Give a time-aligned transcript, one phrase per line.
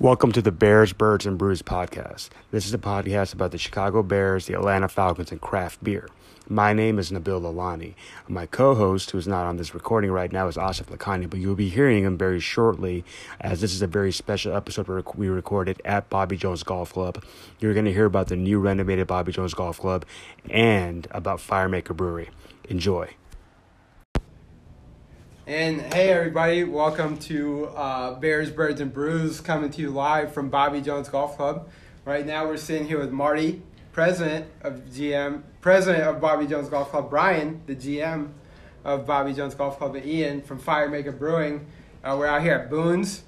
[0.00, 2.28] Welcome to the Bears, Birds, and Brews podcast.
[2.52, 6.08] This is a podcast about the Chicago Bears, the Atlanta Falcons, and craft beer.
[6.48, 7.94] My name is Nabil Lalani.
[8.28, 11.56] My co-host, who is not on this recording right now, is Asif Lakhani, but you'll
[11.56, 13.04] be hearing him very shortly,
[13.40, 17.24] as this is a very special episode we recorded at Bobby Jones Golf Club.
[17.58, 20.04] You're going to hear about the new renovated Bobby Jones Golf Club
[20.48, 22.30] and about Firemaker Brewery.
[22.68, 23.10] Enjoy.
[25.48, 30.50] And hey, everybody, welcome to uh, Bears, Birds, and Brews, coming to you live from
[30.50, 31.70] Bobby Jones Golf Club.
[32.04, 36.90] Right now, we're sitting here with Marty, president of GM, president of Bobby Jones Golf
[36.90, 38.32] Club, Brian, the GM
[38.84, 41.64] of Bobby Jones Golf Club, and Ian from Firemaker Brewing.
[42.04, 43.22] Uh, we're out here at Boone's.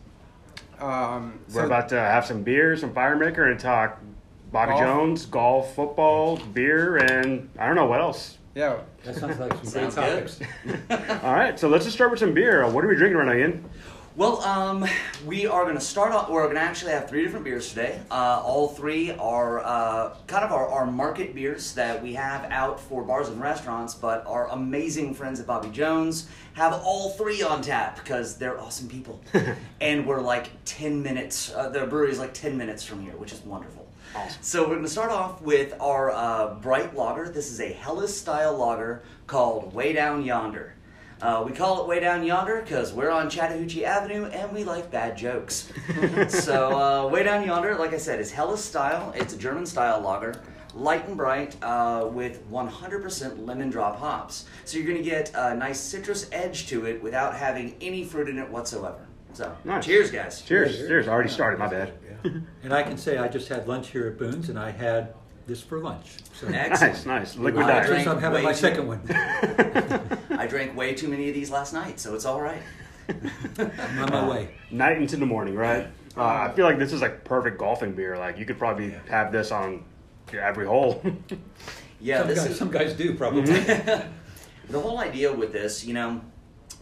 [0.79, 3.99] Um, we're about to have some beer, some Firemaker, and talk
[4.53, 4.83] Bobby golf.
[4.83, 8.37] Jones, golf, football, beer, and I don't know what else.
[8.55, 8.81] Yeah.
[9.05, 10.41] That sounds like some great topics.
[11.23, 12.69] All right, so let's just start with some beer.
[12.69, 13.65] What are we drinking right now, Ian?
[14.17, 14.85] Well, um,
[15.25, 18.01] we are going to start off, we're going to actually have three different beers today.
[18.11, 22.81] Uh, all three are uh, kind of our, our market beers that we have out
[22.81, 27.63] for bars and restaurants, but our amazing friends at Bobby Jones have all three on
[27.63, 29.21] tap because they're awesome people.
[29.81, 33.33] and we're like 10 minutes, uh, the brewery is like 10 minutes from here, which
[33.33, 33.80] is wonderful.
[34.15, 34.43] Awesome.
[34.43, 37.29] So we're going to start off with our uh, bright lager.
[37.29, 40.75] This is a Helles style lager called Way Down Yonder.
[41.23, 44.91] Uh, we call it Way Down Yonder because we're on Chattahoochee Avenue and we like
[44.91, 45.71] bad jokes.
[46.29, 49.13] so uh, Way Down Yonder, like I said, is Helles style.
[49.15, 50.43] It's a German style lager,
[50.75, 54.47] light and bright uh, with 100% lemon drop hops.
[54.65, 58.29] So you're going to get a nice citrus edge to it without having any fruit
[58.29, 59.07] in it whatsoever.
[59.33, 59.85] So, nice.
[59.85, 60.43] cheers, guys.
[60.43, 60.77] Cheers.
[60.77, 61.09] Cheers.
[61.09, 61.59] Already started.
[61.59, 61.93] My bad.
[62.63, 65.15] and I can say I just had lunch here at Boone's, and I had
[65.47, 66.17] this for lunch.
[66.35, 67.37] So nice, nice.
[67.37, 68.07] Liquid diet.
[68.07, 69.01] I'm having my second one.
[70.31, 72.63] I drank way too many of these last night, so it's all right.
[73.59, 74.51] I'm on my way.
[74.71, 75.89] Night into the morning, right?
[76.17, 78.17] Uh, I feel like this is like perfect golfing beer.
[78.17, 79.85] Like you could probably have this on
[80.33, 81.03] every hole.
[82.01, 83.43] yeah, some guys, is, some guys do probably.
[84.71, 86.21] the whole idea with this, you know,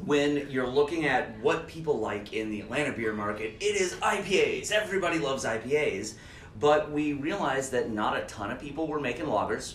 [0.04, 4.70] when you're looking at what people like in the Atlanta beer market, it is IPAs.
[4.70, 6.14] Everybody loves IPAs.
[6.60, 9.74] But we realized that not a ton of people were making lagers.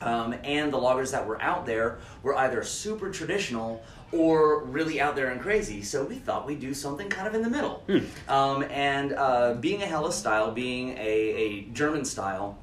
[0.00, 5.16] Um, and the lagers that were out there were either super traditional or really out
[5.16, 5.82] there and crazy.
[5.82, 7.82] So we thought we'd do something kind of in the middle.
[7.86, 8.30] Hmm.
[8.30, 12.58] Um, and uh, being a Helles style, being a, a German style,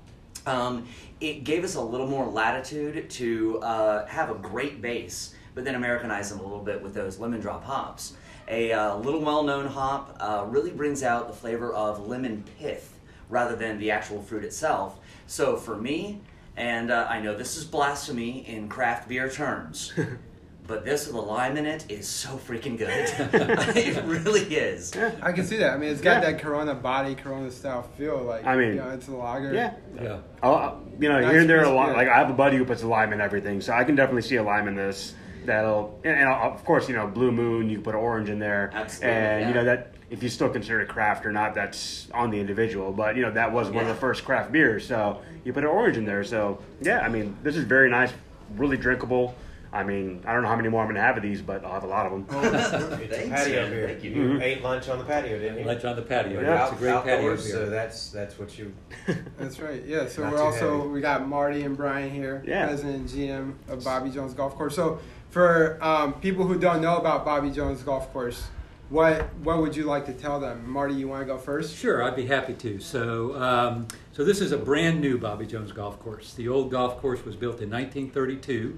[0.46, 0.88] um,
[1.20, 5.76] it gave us a little more latitude to uh, have a great base but then
[5.76, 8.14] Americanize them a little bit with those lemon drop hops.
[8.48, 13.00] A uh, little well-known hop uh, really brings out the flavor of lemon pith
[13.30, 15.00] rather than the actual fruit itself.
[15.28, 16.22] So for me,
[16.58, 19.94] and uh, I know this is blasphemy in craft beer terms,
[20.68, 22.90] but this with a lime in it is so freaking good.
[23.76, 24.94] it really is.
[24.96, 25.74] Yeah, I can see that.
[25.74, 26.32] I mean, it's got yeah.
[26.32, 28.22] that Corona body, Corona style feel.
[28.22, 29.54] Like I mean, you know, it's a lager.
[29.54, 30.20] Yeah, yeah.
[30.44, 31.96] I'll, you know, here and there, a lot.
[31.96, 34.24] Like I have a buddy who puts a lime in everything, so I can definitely
[34.24, 37.80] see a lime in this that'll and, and, of course you know blue moon you
[37.80, 39.48] put orange in there Absolutely, and yeah.
[39.48, 42.92] you know that if you still consider it craft or not that's on the individual
[42.92, 43.82] but you know that was one yeah.
[43.82, 47.10] of the first craft beers so you put an orange in there so yeah i
[47.10, 48.12] mean this is very nice
[48.56, 49.36] really drinkable
[49.74, 51.66] I mean, I don't know how many more I'm going to have of these, but
[51.66, 52.28] I'll have a lot of them.
[52.30, 53.88] Oh, it's patio beer.
[53.88, 54.12] Thank you.
[54.12, 54.42] You mm-hmm.
[54.44, 55.66] ate lunch on the patio, didn't you?
[55.66, 56.42] Lunch on the patio.
[56.42, 56.64] Yeah, yeah.
[56.66, 57.38] it's a great patio beer.
[57.38, 58.72] So that's that's what you.
[59.40, 59.84] that's right.
[59.84, 60.08] Yeah.
[60.08, 60.90] So we're also heavy.
[60.90, 62.68] we got Marty and Brian here, yeah.
[62.68, 64.76] president and GM of Bobby Jones Golf Course.
[64.76, 65.00] So
[65.34, 68.50] for um, people who don't know about Bobby Jones Golf Course,
[68.90, 70.70] what what would you like to tell them?
[70.70, 71.76] Marty, you want to go first?
[71.76, 72.80] Sure, I'd be happy to.
[72.80, 76.36] So, um, so this is a brand new Bobby Jones Golf Course.
[76.36, 78.78] The old golf course was built in 1932,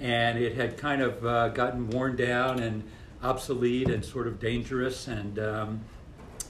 [0.00, 2.82] and it had kind of uh, gotten worn down and
[3.22, 5.80] obsolete and sort of dangerous, and um,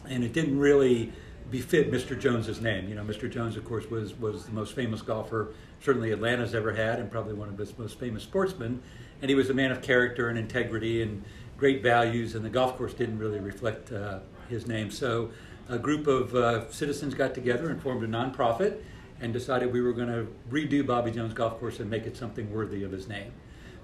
[0.08, 1.12] and it didn't really
[1.50, 2.18] befit Mr.
[2.18, 2.88] Jones's name.
[2.88, 3.30] You know, Mr.
[3.30, 5.52] Jones, of course, was was the most famous golfer
[5.82, 8.80] certainly Atlanta's ever had, and probably one of its most famous sportsmen
[9.22, 11.24] and he was a man of character and integrity and
[11.56, 14.90] great values, and the golf course didn't really reflect uh, his name.
[14.90, 15.30] So
[15.68, 18.80] a group of uh, citizens got together and formed a nonprofit
[19.20, 22.52] and decided we were going to redo Bobby Jones Golf Course and make it something
[22.52, 23.32] worthy of his name.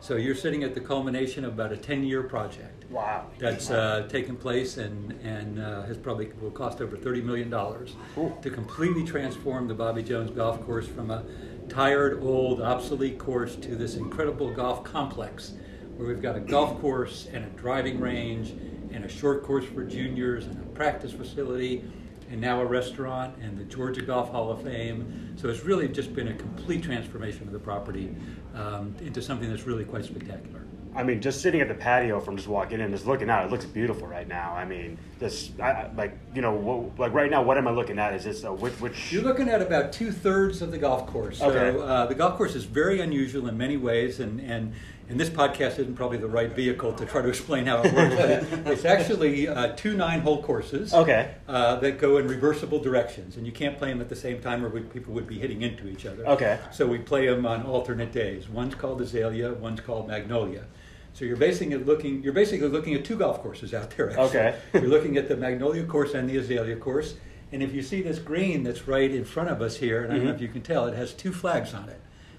[0.00, 2.88] So you're sitting at the culmination of about a 10-year project.
[2.90, 3.26] Wow.
[3.38, 8.50] That's uh, taken place and, and uh, has probably will cost over $30 million to
[8.50, 11.24] completely transform the Bobby Jones Golf Course from a
[11.68, 15.52] tired, old, obsolete course to this incredible golf complex
[15.96, 18.50] where we've got a golf course and a driving range
[18.92, 21.84] and a short course for juniors and a practice facility
[22.30, 25.34] and now a restaurant and the Georgia Golf Hall of Fame.
[25.36, 28.14] So it's really just been a complete transformation of the property
[28.54, 30.57] um, into something that's really quite spectacular.
[30.98, 33.52] I mean, just sitting at the patio from just walking in, just looking out, it
[33.52, 34.52] looks beautiful right now.
[34.52, 38.00] I mean, just I, like you know, what, like right now, what am I looking
[38.00, 38.14] at?
[38.14, 38.72] Is this a which?
[38.80, 41.38] which You're looking at about two thirds of the golf course.
[41.38, 41.78] So Okay.
[41.80, 44.72] uh, the golf course is very unusual in many ways, and, and,
[45.08, 48.16] and this podcast isn't probably the right vehicle to try to explain how it works.
[48.16, 51.30] but it, it's actually uh, two nine hole courses Okay.
[51.46, 54.64] uh, that go in reversible directions, and you can't play them at the same time,
[54.64, 56.26] or people would be hitting into each other.
[56.26, 56.58] Okay.
[56.72, 58.48] So we play them on alternate days.
[58.48, 60.64] One's called Azalea, one's called Magnolia.
[61.18, 64.10] So you're basically looking you're basically looking at two golf courses out there.
[64.10, 64.24] Actually.
[64.28, 64.58] Okay.
[64.74, 67.14] you're looking at the Magnolia course and the Azalea course.
[67.50, 70.16] And if you see this green that's right in front of us here, and I
[70.16, 70.36] don't know Mhm.
[70.36, 71.98] if you can tell, it has two flags on it.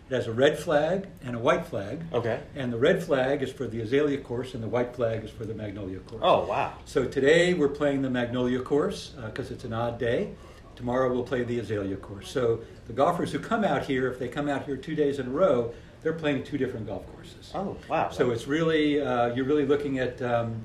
[0.09, 2.03] It has a red flag and a white flag.
[2.13, 2.39] Okay.
[2.55, 5.43] And the red flag is for the Azalea course, and the white flag is for
[5.43, 6.21] the Magnolia course.
[6.23, 6.71] Oh wow.
[6.85, 10.29] So today we're playing the Magnolia course because it's an odd day.
[10.77, 12.31] Tomorrow we'll play the Azalea course.
[12.31, 15.27] So the golfers who come out here, if they come out here two days in
[15.27, 17.51] a row, they're playing two different golf courses.
[17.53, 18.09] Oh wow.
[18.09, 20.61] So it's really uh, you're really looking at um,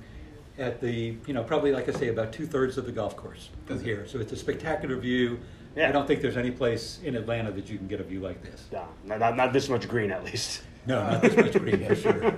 [0.58, 3.50] at the you know probably like I say about two thirds of the golf course
[3.66, 4.06] from here.
[4.06, 5.40] So it's a spectacular view.
[5.76, 5.88] Yeah.
[5.88, 8.40] I don't think there's any place in Atlanta that you can get a view like
[8.44, 8.66] this.
[8.70, 10.62] No, not, not, not this much green at least.
[10.86, 12.30] No, not this much green for sure.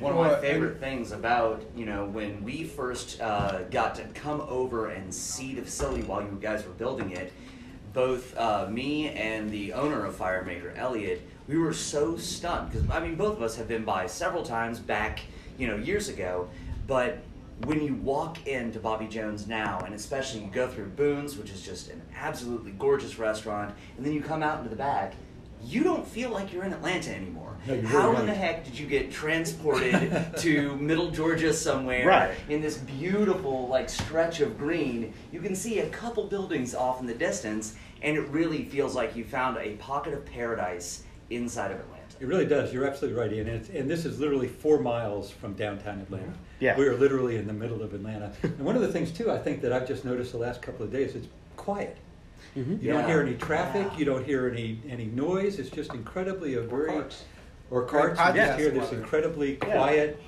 [0.00, 4.40] One of my favorite things about you know when we first uh, got to come
[4.40, 7.32] over and see the facility while you guys were building it,
[7.92, 13.00] both uh, me and the owner of Firemaker, Elliot, we were so stunned because I
[13.00, 15.20] mean both of us have been by several times back
[15.58, 16.48] you know years ago,
[16.86, 17.18] but
[17.64, 21.62] when you walk into Bobby Jones now, and especially you go through Boone's, which is
[21.62, 25.14] just an absolutely gorgeous restaurant, and then you come out into the back,
[25.64, 27.56] you don't feel like you're in Atlanta anymore.
[27.68, 32.34] No, How really in the heck did you get transported to Middle Georgia somewhere Right.
[32.48, 35.12] in this beautiful like stretch of green?
[35.30, 39.14] You can see a couple buildings off in the distance, and it really feels like
[39.14, 41.04] you found a pocket of paradise
[41.36, 42.02] inside of Atlanta.
[42.20, 42.72] It really does.
[42.72, 43.48] You're absolutely right, Ian.
[43.48, 46.32] And, it's, and this is literally four miles from downtown Atlanta.
[46.60, 46.76] Yeah.
[46.78, 48.32] We are literally in the middle of Atlanta.
[48.42, 50.84] and one of the things, too, I think that I've just noticed the last couple
[50.84, 51.26] of days, it's
[51.56, 51.96] quiet.
[52.54, 53.88] You don't hear any traffic.
[53.92, 53.98] Yeah.
[53.98, 55.58] You don't hear any, any noise.
[55.58, 57.24] It's just incredibly a very carts.
[57.70, 58.18] or carts.
[58.18, 59.74] Right, you just hear this incredibly Yeah.
[59.76, 60.22] quiet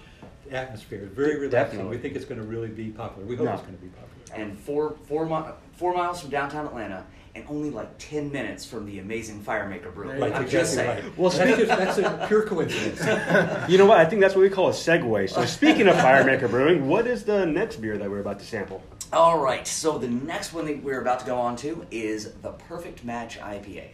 [0.51, 1.09] atmosphere.
[1.15, 1.51] Very relaxing.
[1.79, 1.97] Definitely.
[1.97, 3.27] We think it's going to really be popular.
[3.27, 3.53] We hope No.
[3.53, 4.43] it's going to be popular.
[4.43, 7.05] And four four mi- four miles from downtown Atlanta,
[7.35, 10.21] and only like ten minutes from the amazing Firemaker Brewery.
[10.21, 11.05] Right, I'm exactly just saying.
[11.05, 11.19] right.
[11.19, 13.01] Well, Well, that's, just, that's a pure coincidence.
[13.69, 13.99] You know what?
[13.99, 15.31] I think that's what we call a segue.
[15.31, 18.83] So speaking of Firemaker Brewing, what is the next beer that we're about to sample?
[19.13, 22.51] All right, so the next one that we're about to go on to is the
[22.53, 23.89] Perfect Match IPA.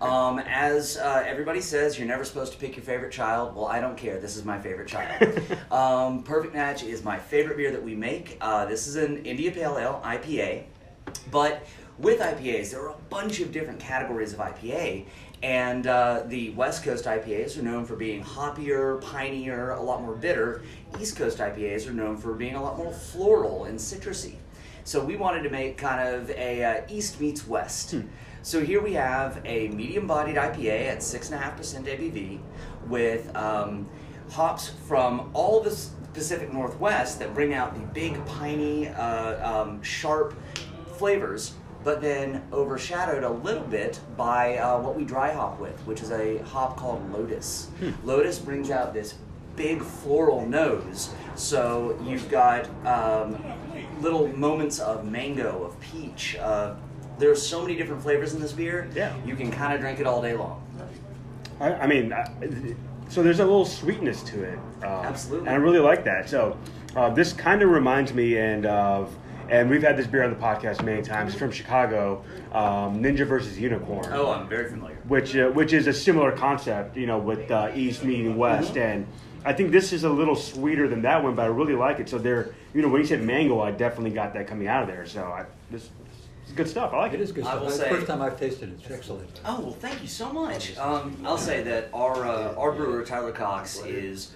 [0.00, 3.54] Um, as uh, everybody says, you're never supposed to pick your favorite child.
[3.54, 4.18] Well, I don't care.
[4.18, 5.40] This is my favorite child.
[5.70, 8.36] um, Perfect Match is my favorite beer that we make.
[8.40, 10.64] Uh, this is an India Pale Ale IPA,
[11.30, 11.64] but
[11.98, 15.06] with IPAs, there are a bunch of different categories of IPA.
[15.42, 20.14] And uh, the West Coast IPAs are known for being hoppier, pinier, a lot more
[20.14, 20.62] bitter.
[21.00, 24.36] East Coast IPAs are known for being a lot more floral and citrusy.
[24.84, 27.94] So we wanted to make kind of a uh, East meets West.
[28.42, 32.38] So here we have a medium-bodied IPA at six and a half percent ABV,
[32.86, 33.88] with um,
[34.30, 35.76] hops from all the
[36.14, 40.34] Pacific Northwest that bring out the big, piney, uh, um, sharp
[40.96, 41.54] flavors,
[41.86, 46.10] but then overshadowed a little bit by uh, what we dry hop with, which is
[46.10, 47.68] a hop called Lotus.
[48.02, 49.14] Lotus brings out this
[49.54, 53.40] big floral nose, so you've got um,
[54.00, 56.36] little moments of mango, of peach.
[56.40, 56.74] Uh,
[57.20, 58.90] there's so many different flavors in this beer.
[58.92, 59.14] Yeah.
[59.24, 60.66] You can kind of drink it all day long.
[61.60, 62.28] I, I mean, I,
[63.08, 64.58] so there's a little sweetness to it.
[64.82, 65.46] Um, Absolutely.
[65.46, 66.28] And I really like that.
[66.28, 66.58] So
[66.96, 69.16] uh, this kind of reminds me and of,
[69.50, 73.58] and we've had this beer on the podcast many times from Chicago, um, Ninja versus
[73.58, 74.06] Unicorn.
[74.12, 74.96] Oh, I'm very familiar.
[75.08, 78.78] which uh, which is a similar concept, you know, with uh, East meeting West, Mm-hmm.
[78.78, 79.06] and
[79.44, 82.08] I think this is a little sweeter than that one, but I really like it.
[82.08, 84.88] So there, you know, when you said mango, I definitely got that coming out of
[84.88, 85.06] there.
[85.06, 86.92] So I, this, this is good stuff.
[86.92, 87.22] I like It it.
[87.22, 87.60] is good I stuff.
[87.60, 88.80] will That's the say- first time I've tasted it.
[88.82, 89.40] It's excellent.
[89.44, 90.76] Oh well, thank you so much.
[90.78, 94.32] Um, I'll say that our uh, our brewer Tyler Cox is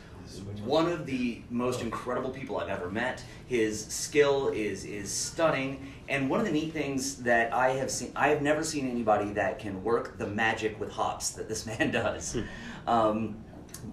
[0.65, 3.23] one of the most incredible people I've ever met.
[3.47, 8.13] His skill is is stunning, and one of the neat things that I have seen,
[8.15, 11.91] I have never seen anybody that can work the magic with hops that this man
[11.91, 12.37] does.
[12.87, 13.45] Um,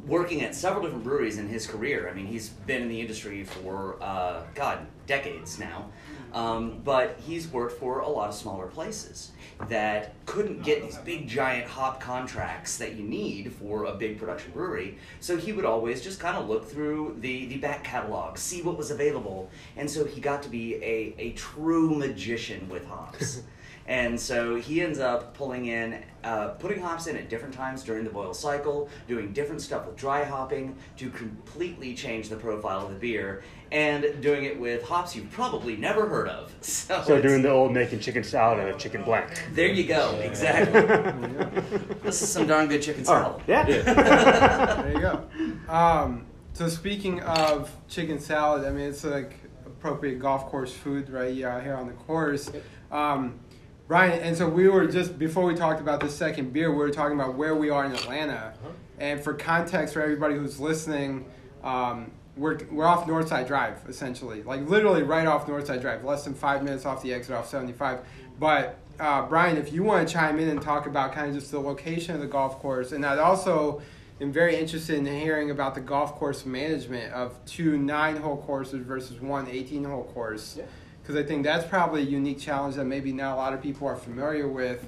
[0.06, 2.10] working at several different breweries in his career.
[2.10, 5.90] I mean, he's been in the industry for uh, God decades now.
[6.34, 9.32] Um, but he's worked for a lot of smaller places
[9.70, 14.52] that couldn't get these big giant hop contracts that you need for a big production
[14.52, 14.98] brewery.
[15.20, 18.78] So he would always just kind of look through the, the back catalog, see what
[18.78, 19.50] was available.
[19.76, 23.42] And so he got to be a, a true magician with hops.
[23.88, 28.04] And so he ends up pulling in, uh, putting hops in at different times during
[28.04, 32.90] the boil cycle, doing different stuff with dry hopping to completely change the profile of
[32.90, 36.54] the beer, and doing it with hops you've probably never heard of.
[36.62, 39.42] So, So doing the old making chicken salad and a chicken blank.
[39.54, 40.82] There you go, exactly.
[42.04, 43.42] this is some darn good chicken salad.
[43.48, 43.64] Yeah.
[44.84, 45.24] There you go.
[45.70, 49.34] Um, so speaking of chicken salad, I mean it's like
[49.66, 52.52] appropriate golf course food right uh, here on the course.
[52.92, 53.40] Um,
[53.88, 56.92] Brian, and so we were just before we talked about the second beer, we were
[56.92, 58.54] talking about where we are in Atlanta,
[59.00, 61.26] and for context for everybody who's listening,
[61.64, 66.34] um, we're we're off Northside Drive essentially, like literally right off Northside Drive, less than
[66.34, 68.00] five minutes off the exit off seventy five.
[68.38, 71.52] But uh, Brian, if you want to chime in and talk about kind of just
[71.52, 73.82] the location of the golf course, and I'd also
[74.20, 78.86] am very interested in hearing about the golf course management of two nine hole courses
[78.86, 80.60] versus one 18 hole course.
[81.08, 83.88] Because I think that's probably a unique challenge that maybe not a lot of people
[83.88, 84.86] are familiar with.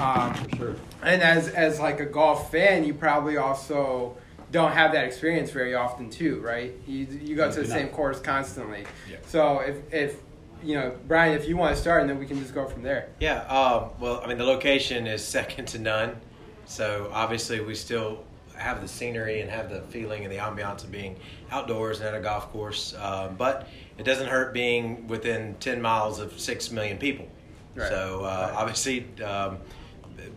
[0.00, 0.76] Um, For sure.
[1.04, 4.16] and as as like a golf fan, you probably also
[4.50, 6.72] don't have that experience very often too, right?
[6.88, 8.84] You you go to the same course constantly.
[9.08, 9.18] Yeah.
[9.28, 10.16] So if if
[10.60, 12.82] you know Brian, if you want to start, and then we can just go from
[12.82, 13.10] there.
[13.20, 16.16] Yeah, um, well, I mean, the location is second to none.
[16.64, 18.24] So obviously, we still
[18.60, 21.16] have the scenery and have the feeling and the ambiance of being
[21.50, 22.94] outdoors and at a golf course.
[23.00, 27.28] Um, but it doesn't hurt being within 10 miles of 6 million people.
[27.74, 27.88] Right.
[27.88, 28.56] So uh, Right.
[28.56, 29.58] obviously, um,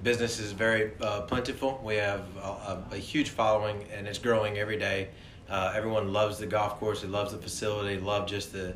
[0.03, 1.81] business is very uh, plentiful.
[1.83, 5.09] We have a, a, a huge following and it's growing every day.
[5.49, 7.01] Uh, everyone loves the golf course.
[7.01, 7.99] They loves the facility.
[7.99, 8.73] Love just the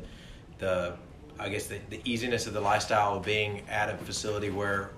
[0.58, 0.94] the
[1.40, 4.90] I guess the, the easiness of the lifestyle of being at a facility where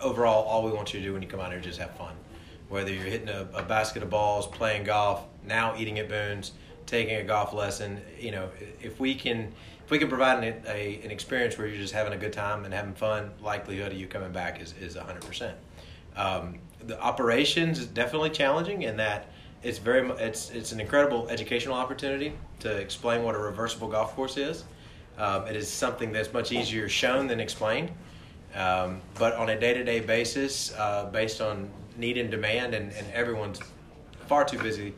[0.00, 1.90] overall all we want you to do when you come out here is just have
[1.96, 2.14] fun.
[2.72, 6.52] Whether you're hitting a, a basket of balls, playing golf, now eating at Boone's,
[6.86, 8.48] taking a golf lesson, you know,
[8.80, 9.52] if we can
[9.84, 12.64] if we can provide an, a, an experience where you're just having a good time
[12.64, 15.52] and having fun, likelihood of you coming back is, is 100%.
[16.16, 19.28] Um, the operations is definitely challenging in that
[19.62, 24.36] it's very it's it's an incredible educational opportunity to explain what a reversible golf course
[24.38, 24.64] is.
[25.18, 27.90] Um, it is something that's much easier shown than explained.
[28.54, 33.60] Um, but on a day-to-day basis, uh, based on need and demand, and, and everyone's
[34.26, 34.94] far too busy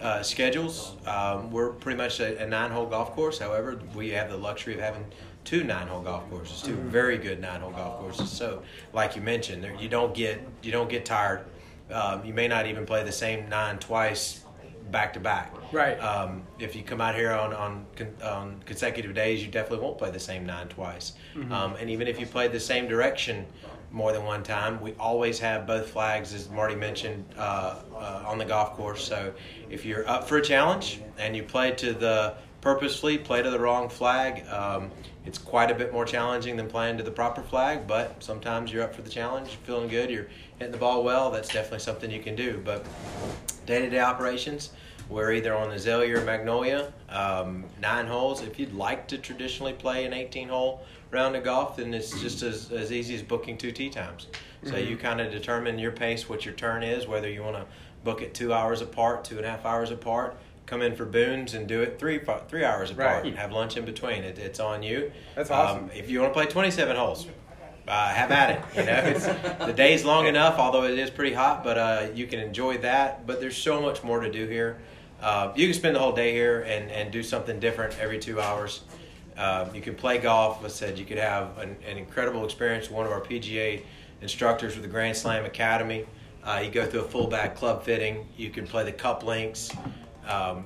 [0.00, 3.38] uh, schedules, um, we're pretty much a, a nine-hole golf course.
[3.38, 5.04] However, we have the luxury of having
[5.44, 8.30] two nine-hole golf courses, 2 very good nine-hole golf courses.
[8.30, 8.62] So,
[8.92, 11.44] like you mentioned, there, you don't get you don't get tired.
[11.90, 14.44] Um, you may not even play the same nine twice
[14.90, 15.54] back to back.
[15.72, 15.98] Right.
[15.98, 17.86] Um, if you come out here on on,
[18.22, 21.12] on consecutive days, you definitely won't play the same nine twice.
[21.52, 23.46] Um, and even if you played the same direction
[23.90, 28.38] more than one time, we always have both flags, as Marty mentioned, uh, uh, on
[28.38, 29.02] the golf course.
[29.04, 29.32] So
[29.70, 33.58] if you're up for a challenge and you play to the purposefully play to the
[33.58, 34.90] wrong flag, um,
[35.28, 37.86] it's quite a bit more challenging than playing to the proper flag.
[37.86, 40.26] But sometimes you're up for the challenge, you're feeling good, you're
[40.58, 41.30] hitting the ball well.
[41.30, 42.60] That's definitely something you can do.
[42.64, 42.84] But
[43.66, 44.70] day-to-day operations
[45.08, 48.42] we're either on Azalea or Magnolia, um, nine holes.
[48.42, 52.42] If you'd like to traditionally play an 18 hole round of golf, then it's just
[52.42, 54.26] as, as easy as booking two tee times.
[54.64, 57.64] So you kind of determine your pace, what your turn is, whether you want to
[58.04, 60.36] book it two hours apart, two and a half hours apart,
[60.68, 63.26] come in for Boone's and do it three three hours apart, Right.
[63.26, 64.22] and have lunch in between.
[64.22, 65.10] It, it's on you.
[65.34, 65.84] That's awesome.
[65.84, 67.26] Um, if you want to play 27 holes,
[67.88, 68.60] uh, have at it.
[68.78, 69.26] You know, it's,
[69.64, 73.26] the day's long enough, although it is pretty hot, but uh, you can enjoy that.
[73.26, 74.78] But there's so much more to do here.
[75.22, 78.40] Uh, you can spend the whole day here and, and do something different every two
[78.40, 78.82] hours.
[79.36, 80.64] Uh, you can play golf.
[80.64, 83.82] I said you could have an, an incredible experience with one of our PGA
[84.20, 86.04] instructors with the Grand Slam Academy.
[86.44, 88.28] Uh, you go through a full back club fitting.
[88.36, 89.70] You can play the Cupp Links.
[90.28, 90.64] Um,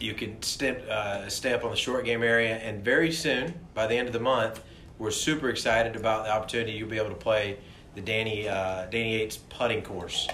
[0.00, 3.94] you can step uh, step on the short game area, and very soon, by the
[3.94, 4.62] end of the month,
[4.98, 7.58] we're super excited about the opportunity you'll be able to play
[7.94, 10.26] the Danny uh, Danny Yates putting course.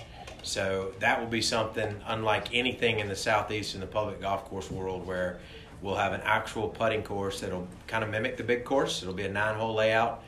[0.43, 4.71] So that will be something unlike anything in the southeast in the public golf course
[4.71, 5.41] world, where
[5.83, 9.03] we'll have an actual putting course that'll kind of mimic the big course.
[9.03, 10.23] It'll be a nine-hole layout.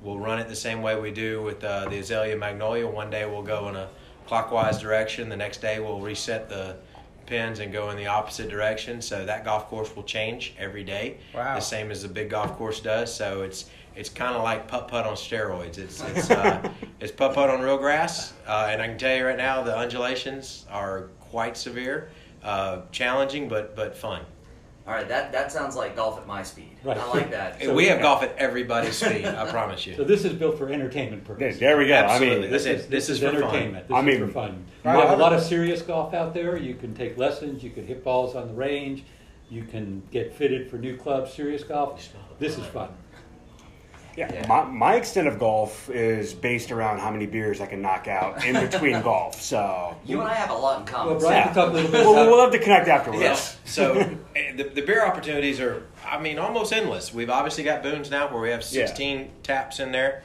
[0.00, 2.86] We'll run it the same way we do with uh, the Azalea Magnolia.
[2.86, 3.88] One day we'll go in a
[4.26, 5.28] clockwise direction.
[5.28, 6.76] The next day we'll reset the
[7.26, 9.00] pins and go in the opposite direction.
[9.02, 11.54] So that golf course will change every day, Wow.
[11.54, 13.12] the same as the big golf course does.
[13.14, 15.78] So it's it's kind of like putt putt on steroids.
[15.78, 16.68] It's it's uh,
[17.00, 19.76] it's putt putt on real grass, uh, and I can tell you right now the
[19.76, 22.08] undulations are quite severe,
[22.44, 24.22] uh, challenging but but fun.
[24.86, 26.76] All right, that, that sounds like golf at my speed.
[26.84, 26.96] Right.
[26.96, 27.60] I like that.
[27.62, 29.24] So- we have golf at everybody's speed.
[29.26, 29.96] I promise you.
[29.96, 31.58] So this is built for entertainment There, purposes.
[31.60, 31.94] there we go.
[31.94, 32.36] Absolutely.
[32.36, 33.36] I mean, This is- this is for fun.
[33.36, 33.88] entertainment.
[33.88, 34.64] This I is mean- for fun.
[34.84, 34.94] Right.
[34.94, 36.56] You have a lot of serious golf out there.
[36.56, 37.64] You can take lessons.
[37.64, 39.02] You can hit balls on the range.
[39.50, 41.32] You can get fitted for new clubs.
[41.32, 42.00] Serious golf.
[42.38, 42.90] This is fun.
[44.16, 44.46] Yeah, Yeah.
[44.46, 48.44] My, my extent of golf is based around how many beers I can knock out
[48.44, 49.40] in between golf.
[49.40, 51.12] So You and I have a lot in common.
[51.14, 51.44] Well, Brian Yeah.
[51.44, 53.22] can talk a little bit we'll, we'll have to connect afterwards.
[53.22, 53.58] Yes.
[53.64, 53.92] So
[54.36, 57.12] eh, the, the beer opportunities are, I mean, almost endless.
[57.12, 60.22] We've obviously got Boone's now where we have 16 taps in there.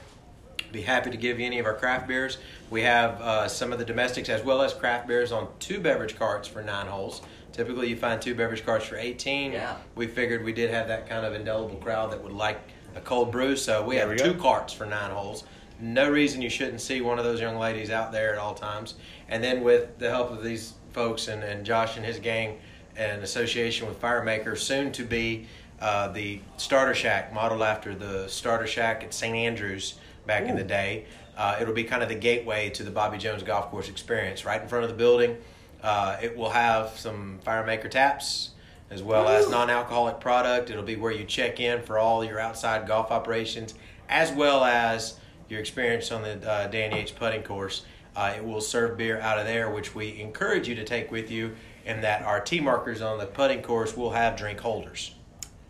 [0.72, 2.38] Be happy to give you any of our craft beers.
[2.70, 6.18] We have uh, some of the domestics as well as craft beers on two beverage
[6.18, 7.20] carts for nine holes.
[7.52, 9.52] Typically, you find two beverage carts for 18.
[9.52, 9.76] Yeah.
[9.94, 12.58] We figured we did have that kind of indelible crowd that would like
[12.94, 14.32] a cold brew, so we There have we go.
[14.32, 15.44] two carts for nine holes.
[15.80, 18.94] No reason you shouldn't see one of those young ladies out there at all times.
[19.28, 22.58] And then with the help of these folks and, and Josh and his gang
[22.96, 25.46] and association with Firemaker, soon to be
[25.80, 29.34] uh, the Starter Shack, modeled after the Starter Shack at St.
[29.34, 29.94] Andrews
[30.26, 31.06] back in the day.
[31.36, 34.44] Uh, it'll be kind of the gateway to the Bobby Jones Golf Course experience.
[34.44, 35.38] Right in front of the building,
[35.82, 38.50] uh, it will have some Firemaker taps
[38.92, 40.70] as well as non-alcoholic product.
[40.70, 43.74] It'll be where you check in for all your outside golf operations,
[44.08, 45.18] as well as
[45.48, 47.84] your experience on the uh, Danny Yates putting course.
[48.14, 51.30] Uh, it will serve beer out of there, which we encourage you to take with
[51.30, 51.56] you.
[51.84, 55.14] And that our tee markers on the putting course will have drink holders.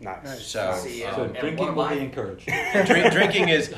[0.03, 0.45] Nice.
[0.45, 2.45] So, See, um, So drinking will be encouraged.
[2.85, 3.73] drink, drinking is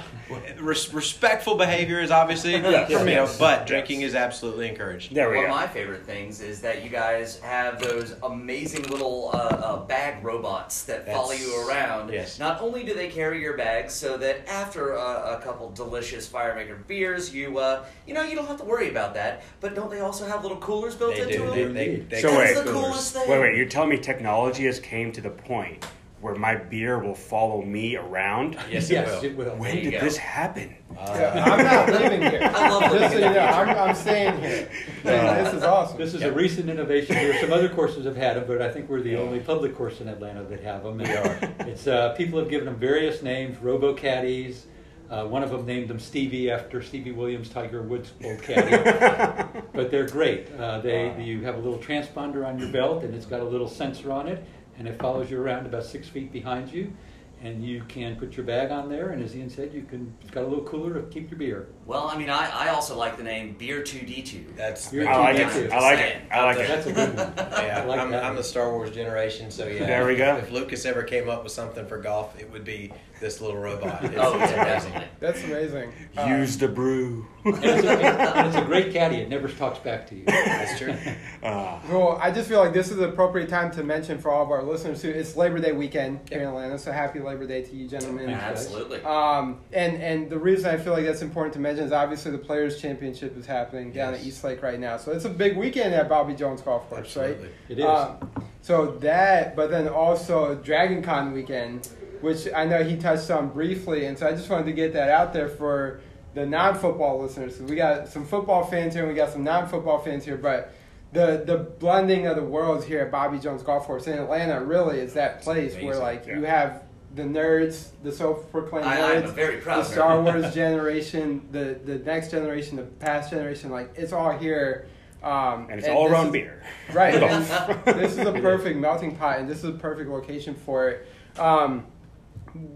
[0.60, 3.68] res- respectful behavior is obviously Yes, you know, yes, but yes.
[3.68, 5.14] drinking is absolutely encouraged.
[5.14, 9.30] There we One of my favorite things is that you guys have those amazing little
[9.34, 12.12] uh, uh, bag robots that follow you around.
[12.12, 12.40] yes.
[12.40, 16.86] Not only do they carry your bags, so that after uh, a couple delicious Firemaker
[16.88, 19.44] beers, you uh, you know you don't have to worry about that.
[19.62, 21.46] But don't they also have little coolers built They into do.
[21.66, 21.74] them?
[21.74, 22.54] They, they, they So come wait.
[22.54, 23.30] That's the coolest thing.
[23.30, 23.58] Wait, wait.
[23.58, 25.86] You're telling me technology has came to the point
[26.26, 28.58] where my beer will follow me around?
[28.72, 29.46] Yes, yes, it it will.
[29.46, 29.58] will.
[29.58, 30.00] When did go.
[30.00, 30.76] this happen?
[30.96, 32.42] Yeah, I'm not living here.
[32.52, 33.80] I love living Just so in you the know, future.
[33.80, 34.70] I'm, I'm staying here.
[35.04, 35.98] this is awesome.
[36.00, 36.28] This is Yeah.
[36.30, 37.40] a recent innovation here.
[37.40, 40.08] Some other courses have had them, but I think we're the only public course in
[40.08, 40.98] Atlanta that have them.
[40.98, 41.40] We are.
[41.60, 44.66] It's uh, people have given them various names, Robo Caddies.
[45.08, 49.62] Uh, one of them named them Stevie after Stevie Williams, Tiger Woods old caddy.
[49.74, 50.52] but they're great.
[50.58, 53.68] Uh, they you have a little transponder on your belt, and it's got a little
[53.70, 54.44] sensor on it,
[54.78, 56.94] and it follows you around about six feet behind you.
[57.42, 60.16] And you can put your bag on there, and as Ian said, you can.
[60.22, 61.68] It's got a little cooler to keep your beer.
[61.86, 64.46] Well, I mean, I, I also like the name Beer Two D Two.
[64.56, 65.72] That's You're I like it.
[65.72, 66.22] I like it.
[66.32, 66.68] I like it.
[66.68, 67.34] That's a good one.
[67.66, 69.86] Yeah, I like I'm, that I'm the Star Wars generation, so yeah.
[69.86, 70.36] There we go.
[70.38, 74.04] If Lucas ever came up with something for golf, it would be this little robot.
[74.04, 75.04] It's, Oh, it's yeah, amazing.
[75.20, 75.94] That's amazing.
[76.18, 77.26] Uh, Use the brew.
[77.46, 79.18] It's, a, it's a great caddy.
[79.18, 80.26] It never talks back to you.
[80.26, 80.96] That's true.
[81.44, 84.44] Uh, Well, I just feel like this is the appropriate time to mention for all
[84.44, 85.10] of our listeners too.
[85.10, 88.30] It's Labor Day weekend here in Atlanta, so happy Labor Day to you, gentlemen.
[88.32, 89.02] Absolutely.
[89.04, 92.38] Um, and and the reason I feel like that's important to mention is obviously the
[92.38, 94.22] Players Championship is happening down Yes.
[94.22, 97.00] at East Lake right now, so it's a big weekend at Bobby Jones Golf Course,
[97.18, 97.44] Absolutely.
[97.48, 97.52] right?
[97.70, 97.86] It is.
[97.86, 98.30] Um,
[98.62, 101.88] so that, but then also Dragon Con weekend,
[102.22, 105.10] which I know he touched on briefly, and so I just wanted to get that
[105.10, 106.00] out there for
[106.34, 107.58] the non-football listeners.
[107.58, 110.72] 'cause we got some football fans here, and we got some non-football fans here, but
[111.14, 115.00] the the blending of the worlds here at Bobby Jones Golf Course in Atlanta really
[115.00, 116.36] is that place where like yeah.
[116.36, 116.82] you have
[117.16, 119.80] the nerds, the self-proclaimed I, I'm nerds, very proud.
[119.86, 120.22] the Star.
[120.22, 124.88] Wars generation, the the next generation, the past generation, like it's all here.
[125.24, 126.64] Um, and it's all around is- beer.
[126.94, 127.20] Right.
[127.20, 127.86] Golf.
[127.86, 131.08] this is a perfect melting pot, and this is a perfect location for it.
[131.40, 131.88] Um,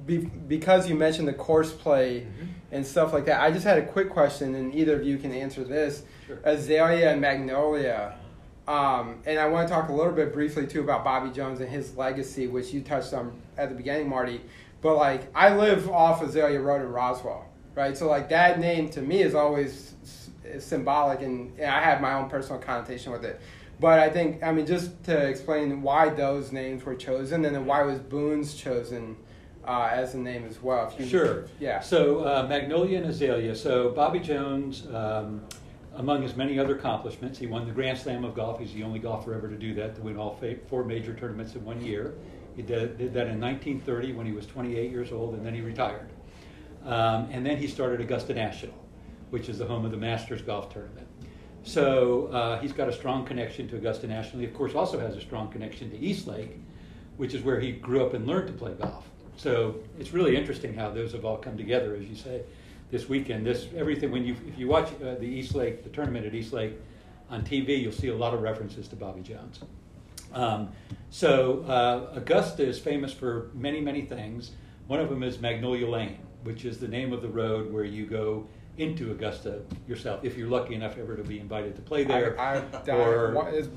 [0.05, 2.25] be, because you mentioned the course play
[2.71, 5.31] and stuff like that, I just had a quick question, and either of you can
[5.31, 6.03] answer this.
[6.27, 6.39] Sure.
[6.43, 8.17] Azalea and Magnolia.
[8.69, 11.67] Um, and I want to talk a little bit briefly too about Bobby Jones and
[11.67, 14.41] his legacy, which you touched on at the beginning, Marty.
[14.81, 17.97] But like, I live off Azalea Road in Roswell, right?
[17.97, 20.29] So like that name to me is always s-
[20.63, 23.41] symbolic, and, and I have my own personal connotation with it.
[23.79, 27.65] But I think, I mean, just to explain why those names were chosen, and then
[27.65, 29.15] why was Boone's chosen
[29.65, 30.87] uh, as a name as well.
[30.93, 31.45] If you, Sure.
[31.59, 31.79] Yeah.
[31.79, 33.55] So uh, Magnolia and Azalea.
[33.55, 35.41] So Bobby Jones, um,
[35.99, 38.57] among his many other accomplishments, he won the Grand Slam of golf.
[38.57, 41.65] He's the only golfer ever to do that, to win all four major tournaments in
[41.65, 42.15] one year.
[42.55, 45.59] He did, did that in 1930 when he was 28 years old, and then he
[45.59, 46.09] retired.
[46.85, 48.73] Um, and then he started Augusta National,
[49.29, 51.05] which is the home of the Masters Golf Tournament.
[51.63, 54.39] So uh, he's got a strong connection to Augusta National.
[54.39, 56.57] He, of course, also has a strong connection to East Lake,
[57.17, 59.05] which is where he grew up and learned to play golf.
[59.35, 62.43] So it's really interesting how those have all come together, as you say,
[62.91, 63.45] this weekend.
[63.45, 66.53] This everything when you if you watch uh, the East Lake, the tournament at East
[66.53, 66.73] Lake
[67.29, 69.59] on TV, you'll see a lot of references to Bobby Jones.
[70.33, 70.69] Um,
[71.09, 74.51] so uh, Augusta is famous for many many things.
[74.87, 78.05] One of them is Magnolia Lane, which is the name of the road where you
[78.05, 78.47] go
[78.79, 82.39] into Augusta yourself, if you're lucky enough ever to be invited to play there.
[82.39, 83.67] I, I, or- I, it's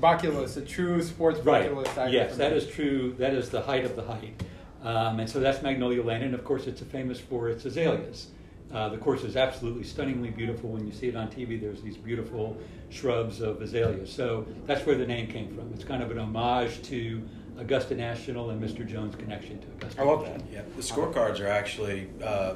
[0.55, 1.69] a true sports Right.
[1.97, 3.13] I Yes, that is true.
[3.19, 4.41] That is the height of the height.
[4.81, 8.27] Um, and so that's Magnolia Lane, and of course, it's famous for its azaleas.
[8.73, 10.69] Uh, the course is absolutely stunningly beautiful.
[10.71, 12.57] When you see it on TV, there's these beautiful
[12.89, 14.11] shrubs of azaleas.
[14.11, 15.71] So that's where the name came from.
[15.73, 17.21] It's kind of an homage to
[17.59, 18.85] Augusta National and Mr.
[18.87, 20.01] Jones' connection to Augusta.
[20.01, 20.41] I love that.
[20.51, 22.55] Yeah, the scorecards are actually uh,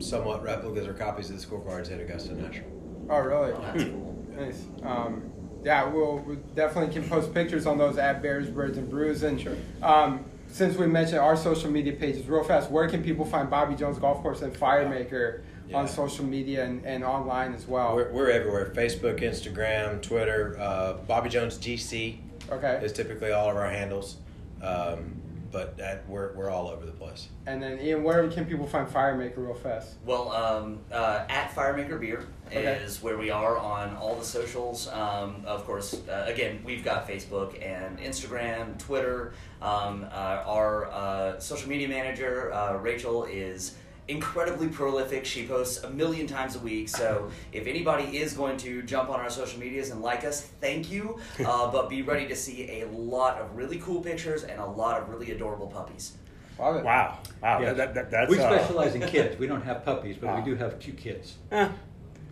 [0.00, 2.70] somewhat replicas or copies of the scorecards at Augusta National.
[3.08, 3.52] Oh, really?
[3.52, 4.26] Oh, that's cool.
[4.36, 4.64] Nice.
[4.82, 5.30] Um,
[5.62, 9.22] yeah, we'll, we definitely can post pictures on those at Bears, Birds, and Brews.
[9.22, 9.56] And Sure.
[9.80, 10.24] um,
[10.56, 13.98] since we mentioned our social media pages, real fast, where can people find Bobby Jones
[13.98, 15.76] Golf Course and Firemaker Yeah.
[15.76, 17.94] on social media and, and online as well?
[17.94, 20.56] We're, we're everywhere Facebook, Instagram, Twitter.
[20.58, 22.16] Uh, Bobby Jones GC
[22.50, 22.80] okay.
[22.82, 24.16] is typically all of our handles.
[24.62, 25.20] Um,
[25.56, 27.28] but that, we're, we're all over the place.
[27.46, 29.94] And then, Ian, where can people find Firemaker real fast?
[30.04, 32.62] Well, um, uh, at Firemaker Beer Okay.
[32.84, 34.86] is where we are on all the socials.
[34.88, 39.32] Um, of course, uh, again, we've got Facebook and Instagram, Twitter.
[39.62, 43.76] Um, uh, our uh, social media manager, uh, Rachel, is
[44.08, 45.24] incredibly prolific.
[45.24, 46.88] She posts a million times a week.
[46.88, 50.90] So if anybody is going to jump on our social medias and like us, thank
[50.90, 51.18] you.
[51.46, 55.00] Uh, but be ready to see a lot of really cool pictures and a lot
[55.00, 56.12] of really adorable puppies.
[56.58, 56.82] Love.
[56.82, 57.18] Wow.
[57.42, 57.60] Wow.
[57.60, 57.72] Yeah.
[57.74, 59.38] That, that, that's, we uh, specialize in kids.
[59.38, 60.38] We don't have puppies, but Wow.
[60.40, 61.34] we do have two kids.
[61.52, 61.68] eh,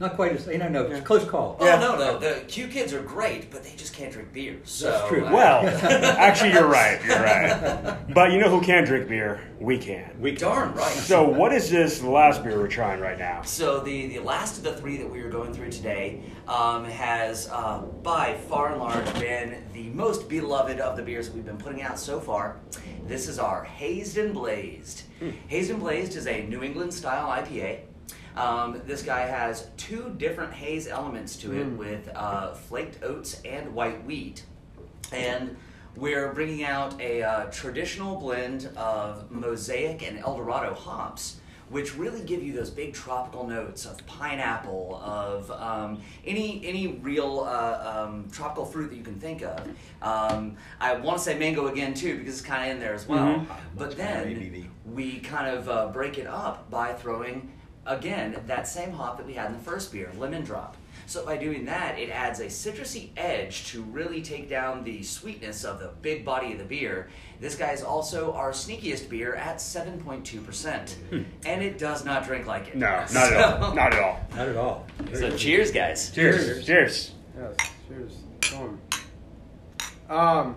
[0.01, 1.57] Not quite as, you know, no, it's a close call.
[1.61, 1.79] Oh Yeah.
[1.79, 4.57] no, no, the Q kids are great, but they just can't drink beer.
[4.65, 5.25] So That's true.
[5.25, 5.67] uh, well,
[6.19, 7.01] actually, you're right.
[7.05, 7.97] You're right.
[8.13, 9.41] But you know who can drink beer?
[9.61, 10.11] We can.
[10.21, 10.91] We Darn right.
[10.93, 13.43] So, what is this last beer we're trying right now?
[13.43, 17.49] So the, the last of the three that we are going through today um, has
[17.53, 21.57] uh, by far and large been the most beloved of the beers that we've been
[21.57, 22.57] putting out so far.
[23.07, 25.03] This is our Hazed and Blazed.
[25.47, 27.79] Hazed and Blazed is a New England style IPA.
[28.37, 33.75] Um, this guy has two different haze elements to it with uh, flaked oats and
[33.75, 34.45] white wheat.
[35.13, 35.57] And
[35.97, 41.37] we're bringing out a uh, traditional blend of Mosaic and Eldorado hops,
[41.69, 47.41] which really give you those big tropical notes of pineapple, of um, any any real
[47.47, 49.61] uh, um, tropical fruit that you can think of.
[50.03, 53.07] Um, I want to say mango again too because it's kind of in there as
[53.07, 53.27] well.
[53.27, 53.47] Mhm.
[53.77, 57.53] But then we kind of uh, break it up by throwing
[57.87, 60.77] again that same hop that we had in the first beer, lemon drop.
[61.07, 65.63] So by doing that, it adds a citrusy edge to really take down the sweetness
[65.65, 67.09] of the big body of the beer.
[67.41, 71.25] This guy is also our sneakiest beer at 7.2%.
[71.45, 72.77] And it does not drink like it.
[72.77, 73.75] No, not at all.
[73.75, 74.21] Not at all.
[74.35, 74.87] Not at all.
[75.13, 76.11] So cheers, guys.
[76.11, 76.65] Cheers.
[76.65, 77.13] Cheers.
[77.37, 78.13] Yes, cheers.
[78.53, 78.81] Boom.
[80.09, 80.57] Um,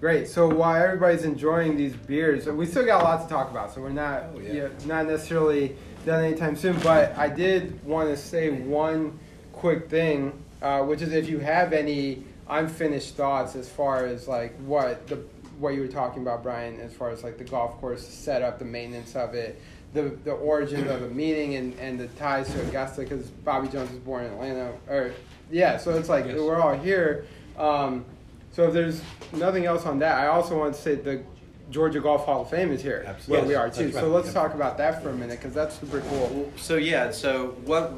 [0.00, 0.28] great.
[0.28, 3.74] So while everybody's enjoying these beers, we still got a lot to talk about.
[3.74, 4.52] So we're not, Oh, yeah.
[4.52, 6.78] yeah, not necessarily done anytime soon.
[6.78, 9.18] But I did want to say one
[9.52, 14.56] quick thing, uh, which is if you have any unfinished thoughts as far as like
[14.60, 15.16] what the
[15.58, 18.64] what you were talking about, Brian, as far as like the golf course setup, the
[18.64, 19.60] maintenance of it.
[19.94, 23.88] The, the origins of the meeting and, and the ties to Augusta because Bobby Jones
[23.88, 25.14] was born in Atlanta or
[25.50, 26.38] yeah so it's like Yes.
[26.38, 27.24] we're all here
[27.56, 28.04] um,
[28.52, 29.00] so if there's
[29.32, 31.22] nothing else on that, I also want to say the
[31.70, 33.48] Georgia Golf Hall of Fame is here Absolutely.
[33.48, 33.84] where we are too.
[33.88, 34.34] that's So let's Yep.
[34.34, 36.52] talk about that for a minute because that's super cool.
[36.56, 37.92] So yeah, so what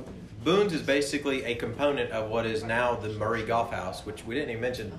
[0.44, 4.35] Boone's is basically a component of what is now the Murray Golf House, which we
[4.35, 4.92] didn't even mention.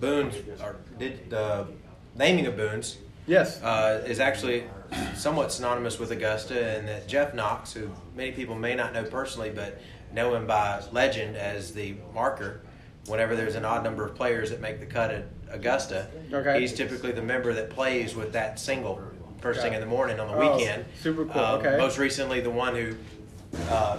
[0.00, 1.66] Boone's or did the
[2.16, 3.62] naming of Boone's Yes.
[3.62, 4.64] uh, is actually
[5.16, 9.50] somewhat synonymous with Augusta, and that Jeff Knox, who many people may not know personally,
[9.50, 9.80] but
[10.12, 12.60] know him by legend as the marker.
[13.06, 16.60] Whenever there's an odd number of players that make the cut at Augusta, Okay.
[16.60, 19.00] he's typically the member that plays with that single
[19.40, 20.84] first thing in the morning on the Oh, weekend.
[21.00, 21.40] super cool.
[21.42, 21.76] Um, Okay.
[21.76, 22.94] Most recently, the one who
[23.68, 23.98] uh,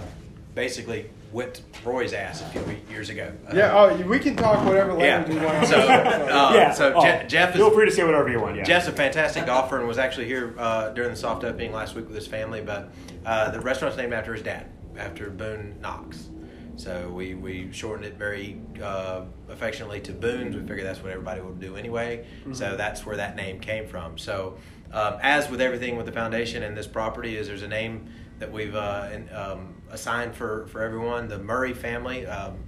[0.54, 3.30] basically whipped Rory's ass a few years ago.
[3.52, 3.72] yeah.
[3.76, 5.16] Oh, we can talk whatever Yeah.
[5.18, 5.66] language we want.
[5.66, 6.72] So, uh, yeah.
[6.72, 8.56] so oh, Je- Jeff is Feel free to say whatever you want.
[8.56, 8.62] Yeah.
[8.64, 12.06] Jeff's a fantastic golfer and was actually here uh, during the soft opening last week
[12.06, 12.60] with his family.
[12.62, 12.88] But
[13.26, 16.28] uh, the restaurant's named after his dad, after Boone Knox.
[16.76, 20.56] So we, we shortened it very uh, affectionately to Boone's.
[20.56, 22.26] We figured that's what everybody would do anyway.
[22.52, 24.18] So that's where that name came from.
[24.18, 24.58] So
[24.92, 28.08] um, as with everything with the foundation and this property, is there's a name
[28.38, 31.28] that we've uh, in, um, assigned for, for everyone.
[31.28, 32.26] The Murray family.
[32.26, 32.58] Um,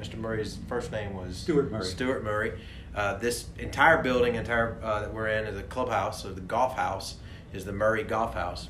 [0.00, 0.16] Mr.
[0.18, 1.84] Murray's first name was Stuart Murray.
[1.84, 2.60] Stuart Murray.
[2.94, 6.22] Uh, this entire building, entire uh, that we're in, is a clubhouse.
[6.22, 7.16] So the golf house
[7.52, 8.68] is the Murray Golf House.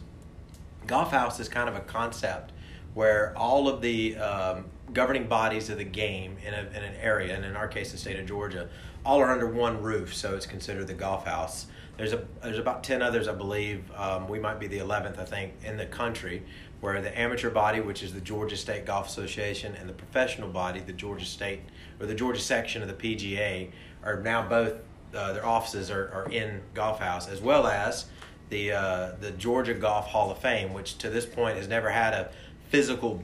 [0.86, 2.52] Golf house is kind of a concept
[2.94, 7.34] where all of the um, governing bodies of the game in, a, in an area,
[7.34, 8.68] and in our case, the state of Georgia,
[9.04, 10.14] all are under one roof.
[10.14, 11.66] So it's considered the golf house.
[11.96, 13.90] There's a there's about ten others, I believe.
[13.96, 16.42] Um, we might be the eleventh, I think, in the country.
[16.80, 20.80] Where the amateur body, which is the Georgia State Golf Association, and the professional body,
[20.80, 21.60] the Georgia State
[21.98, 23.70] or the Georgia section of the PGA,
[24.04, 24.74] are now both
[25.14, 28.06] uh, their offices are, are in Golf House, as well as
[28.50, 32.12] the uh, the Georgia Golf Hall of Fame, which to this point has never had
[32.12, 32.30] a
[32.68, 33.22] physical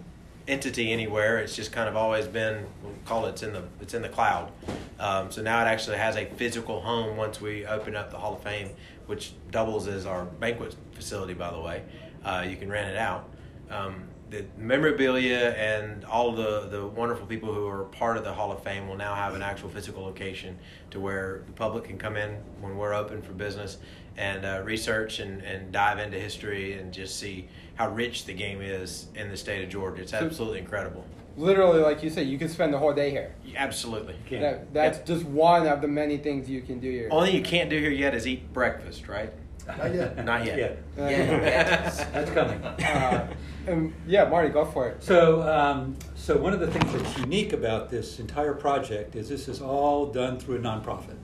[0.48, 1.38] entity anywhere.
[1.38, 4.08] It's just kind of always been we'll call it it's in the it's in the
[4.08, 4.50] cloud.
[4.98, 8.34] Um, so now it actually has a physical home once we open up the Hall
[8.34, 8.70] of Fame,
[9.06, 11.34] which doubles as our banquet facility.
[11.34, 11.82] By the way,
[12.24, 13.28] uh, you can rent it out.
[13.70, 18.50] Um, the memorabilia and all the, the wonderful people who are part of the Hall
[18.50, 20.58] of Fame will now have an actual physical location
[20.90, 23.76] to where the public can come in when we're open for business
[24.16, 27.46] and uh, research and, and dive into history and just see
[27.82, 30.02] how rich the game is in the state of Georgia.
[30.02, 31.04] It's absolutely incredible.
[31.36, 33.34] Literally, like you said, you can spend the whole day here.
[33.56, 34.14] Absolutely.
[34.30, 37.08] That, that's just one of the many things you can do here.
[37.10, 39.32] Only you can't do here yet is eat breakfast, right?
[39.66, 40.24] Not yet.
[40.24, 40.58] Not yet.
[40.96, 41.90] Yeah, Uh, Yeah.
[42.12, 42.62] that's coming.
[42.62, 43.32] uh,
[43.66, 45.02] and yeah, Marty, go for it.
[45.02, 49.48] So, um, so one of the things that's unique about this entire project is this
[49.48, 51.16] is all done through a nonprofit.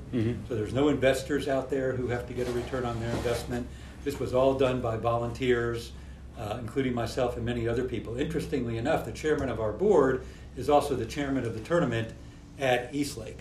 [0.48, 3.66] So there's no investors out there who have to get a return on their investment.
[4.04, 5.92] This was all done by volunteers,
[6.38, 8.18] uh, including myself and many other people.
[8.18, 10.24] Interestingly enough, the chairman of our board
[10.56, 12.12] is also the chairman of the tournament
[12.58, 13.38] at Eastlake.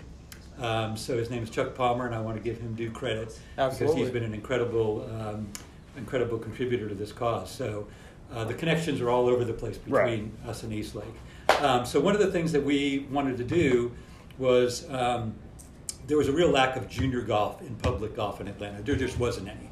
[0.59, 3.37] Um, so his name is Chuck Palmer, and I want to give him due credit
[3.55, 5.47] because he's been an incredible, um,
[5.95, 7.51] incredible contributor to this cause.
[7.51, 7.87] So
[8.33, 10.49] uh, the connections are all over the place between Right.
[10.49, 11.05] us and Eastlake.
[11.61, 13.91] Um, so one of the things that we wanted to do
[14.39, 15.35] was um,
[16.07, 18.81] there was a real lack of junior golf in public golf in Atlanta.
[18.81, 19.69] There just wasn't any.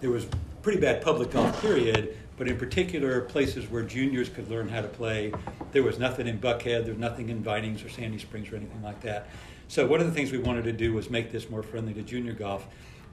[0.00, 0.26] There was
[0.62, 4.88] pretty bad public golf period, but in particular places where juniors could learn how to
[4.88, 5.30] play.
[5.72, 6.84] There was nothing in Buckhead.
[6.84, 9.28] There was nothing in Vinings or Sandy Springs or anything like that.
[9.68, 12.02] So one of the things we wanted to do was make this more friendly to
[12.02, 12.66] junior golf.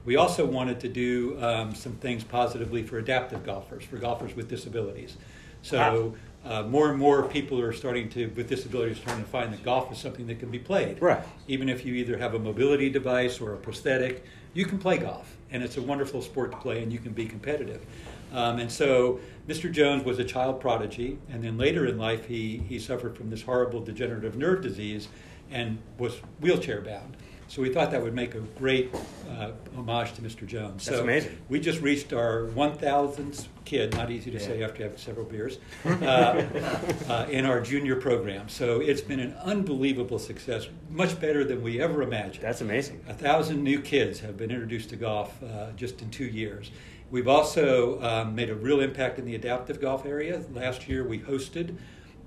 [0.06, 4.48] We also wanted to do um, some things positively for adaptive golfers, for golfers with
[4.48, 5.18] disabilities.
[5.60, 9.62] So uh, more and more people are starting to, with disabilities, starting to find that
[9.62, 11.02] golf is something that can be played.
[11.02, 11.22] Right.
[11.48, 15.36] Even if you either have a mobility device or a prosthetic, you can play golf,
[15.50, 17.84] and it's a wonderful sport to play, and you can be competitive.
[18.32, 19.72] Um, and so, Mr.
[19.72, 23.42] Jones was a child prodigy, and then later in life, he he suffered from this
[23.42, 25.08] horrible degenerative nerve disease,
[25.50, 27.16] and was wheelchair bound.
[27.48, 28.94] So we thought that would make a great
[29.30, 30.46] uh, homage to Mr.
[30.46, 30.84] Jones.
[30.84, 31.38] That's so amazing.
[31.48, 36.44] We just reached our 1,000th kid, not easy to say after having several beers, uh,
[37.08, 38.50] uh, in our junior program.
[38.50, 42.44] So it's been an unbelievable success, much better than we ever imagined.
[42.44, 43.02] That's amazing.
[43.08, 46.70] A thousand new kids have been introduced to golf uh, just in two years.
[47.10, 50.42] We've also um, made a real impact in the adaptive golf area.
[50.52, 51.76] Last year, we hosted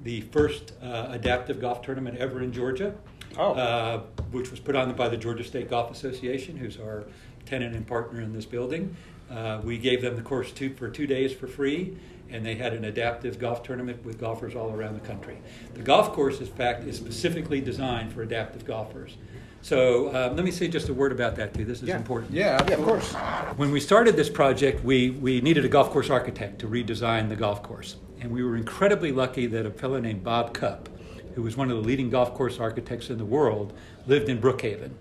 [0.03, 2.95] the first uh, adaptive golf tournament ever in Georgia,
[3.37, 3.53] Oh.
[3.53, 7.05] uh, which was put on by the Georgia State Golf Association, who's our
[7.45, 8.95] tenant and partner in this building.
[9.29, 11.95] Uh, we gave them the course two, for two days for free,
[12.29, 15.37] and they had an adaptive golf tournament with golfers all around the country.
[15.75, 19.15] The golf course, in fact, is specifically designed for adaptive golfers.
[19.61, 21.65] So um, let me say just a word about that too.
[21.65, 21.97] This is Yeah.
[21.97, 22.31] important.
[22.33, 23.13] Yeah, Yeah, of course.
[23.57, 27.35] When we started this project, we, we needed a golf course architect to redesign the
[27.35, 27.97] golf course.
[28.21, 30.89] And we were incredibly lucky that a fellow named Bob Cupp,
[31.35, 33.73] who was one of the leading golf course architects in the world,
[34.07, 34.91] lived in Brookhaven.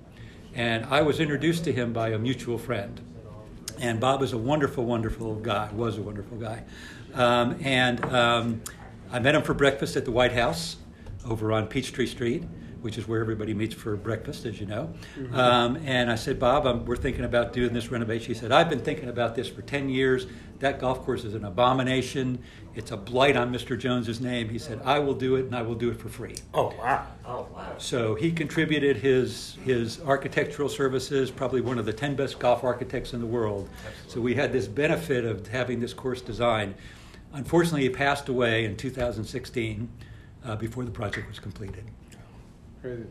[0.54, 3.00] And I was introduced to him by a mutual friend.
[3.80, 6.64] And Bob is a wonderful, wonderful guy, was a wonderful guy.
[7.14, 8.60] Um, and um,
[9.10, 10.76] I met him for breakfast at the White House
[11.26, 12.44] over on Peachtree Street,
[12.82, 14.92] which is where everybody meets for breakfast, as you know.
[15.32, 18.28] Um, and I said, Bob, I'm, we're thinking about doing this renovation.
[18.28, 20.26] He said, I've been thinking about this for 10 years.
[20.60, 22.42] That golf course is an abomination.
[22.74, 23.78] It's a blight on Mr.
[23.78, 24.48] Jones's name.
[24.48, 26.36] He said, I will do it, and I will do it for free.
[26.54, 27.06] Oh wow.
[27.26, 27.74] Oh wow.
[27.78, 33.12] So he contributed his his architectural services, probably one of the ten best golf architects
[33.12, 33.68] in the world.
[34.06, 36.74] So we had this benefit of having this course designed.
[37.32, 39.88] Unfortunately, he passed away in 2016
[40.44, 41.84] uh, before the project was completed.
[42.82, 43.04] Crazy.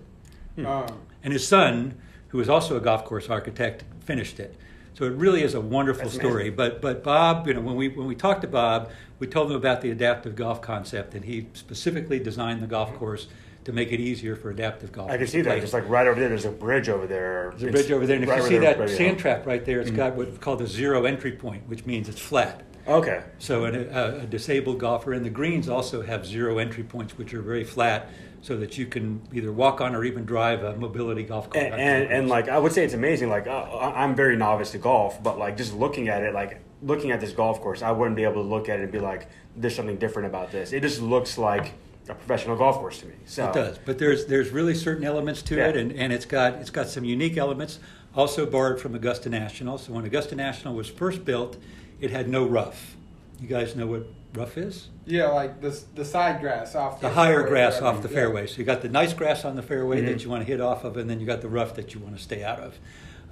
[0.56, 0.66] Hmm.
[0.66, 0.88] Um,
[1.24, 1.98] And his son,
[2.30, 4.56] who is also a golf course architect, finished it.
[4.94, 6.50] So it really is a wonderful story.
[6.50, 9.56] But but Bob, you know, when we when we talked to Bob, we told him
[9.56, 13.28] about the adaptive golf concept, and he specifically designed the golf course
[13.64, 15.14] to make it easier for adaptive golfers.
[15.14, 15.62] I can see that.
[15.62, 17.54] Just like right over there, there's a bridge over there.
[17.58, 19.80] There's a bridge over there, and if Right you see that sand trap right there,
[19.80, 22.64] it's got what's called a zero entry point, which means it's flat.
[22.90, 23.24] Okay.
[23.38, 27.42] So a, a disabled golfer, and the greens also have zero entry points, which are
[27.42, 28.10] very flat,
[28.42, 31.66] so that you can either walk on or even drive a mobility golf cart.
[31.66, 33.30] And, and, and like I would say it's amazing.
[33.30, 37.12] Like uh, I'm very novice to golf, but like just looking at it, like looking
[37.12, 39.28] at this golf course, I wouldn't be able to look at it and be like,
[39.56, 41.74] "There's something different about this." It just looks like
[42.08, 43.14] a professional golf course to me.
[43.26, 46.54] So It does, but there's there's really certain elements to it, and, and it's got
[46.56, 47.80] it's got some unique elements.
[48.16, 49.78] Also borrowed from Augusta National.
[49.78, 51.58] So when Augusta National was first built,
[52.00, 52.96] it had no rough.
[53.42, 54.90] You guys know what rough is?
[55.06, 57.98] yeah, like the the side grass off The the, higher fairway, grass whatever.
[57.98, 58.14] off the Yeah.
[58.16, 58.48] fairway.
[58.48, 60.06] So you got the nice grass on the fairway Mhm.
[60.08, 62.00] that you want to hit off of, and then you got the rough that you
[62.00, 62.78] want to stay out of.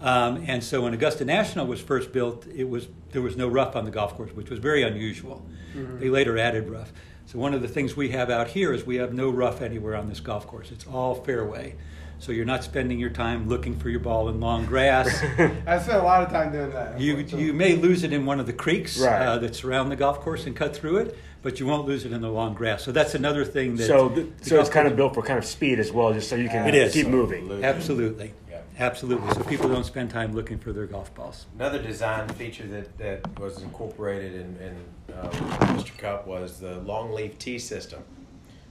[0.01, 3.75] Um, and so when Augusta National was first built, it was there was no rough
[3.75, 5.45] on the golf course, which was very unusual.
[5.75, 5.99] Mm-hmm.
[5.99, 6.91] They later added rough.
[7.25, 9.95] So one of the things we have out here is we have no rough anywhere
[9.95, 10.71] on this golf course.
[10.71, 11.75] It's all fairway.
[12.19, 15.07] So you're not spending your time looking for your ball in long grass.
[15.67, 16.99] I spent a lot of time doing that.
[16.99, 19.21] you you may lose it in one of the creeks Right.
[19.25, 22.11] uh, that surround the golf course and cut through it, but you won't lose it
[22.11, 22.83] in the long grass.
[22.83, 25.45] So that's another thing that So, the so it's kind of built for kind of
[25.45, 26.93] speed as well, just so you can It is.
[26.93, 27.63] keep moving.
[27.63, 28.33] Absolutely.
[28.49, 28.61] Yeah.
[28.79, 29.31] Absolutely.
[29.35, 31.45] So people don't spend time looking for their golf balls.
[31.55, 35.29] Another design feature that, that was incorporated in, in uh,
[35.77, 35.95] Mr.
[35.97, 38.03] Cupp was the long leaf tee system.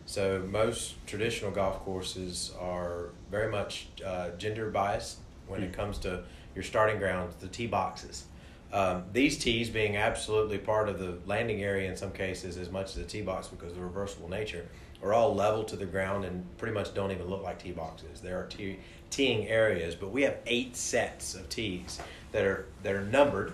[0.05, 6.25] So most traditional golf courses are very much uh, gender biased when it comes to
[6.55, 8.25] your starting grounds, the tee boxes.
[8.73, 12.87] Um, these tees being absolutely part of the landing area in some cases as much
[12.87, 14.67] as the tee box because of the reversible nature
[15.03, 18.21] are all level to the ground and pretty much don't even look like tee boxes.
[18.21, 18.79] There are tee,
[19.11, 22.01] teeing areas, but we have eight sets of tees
[22.33, 23.53] that are that are numbered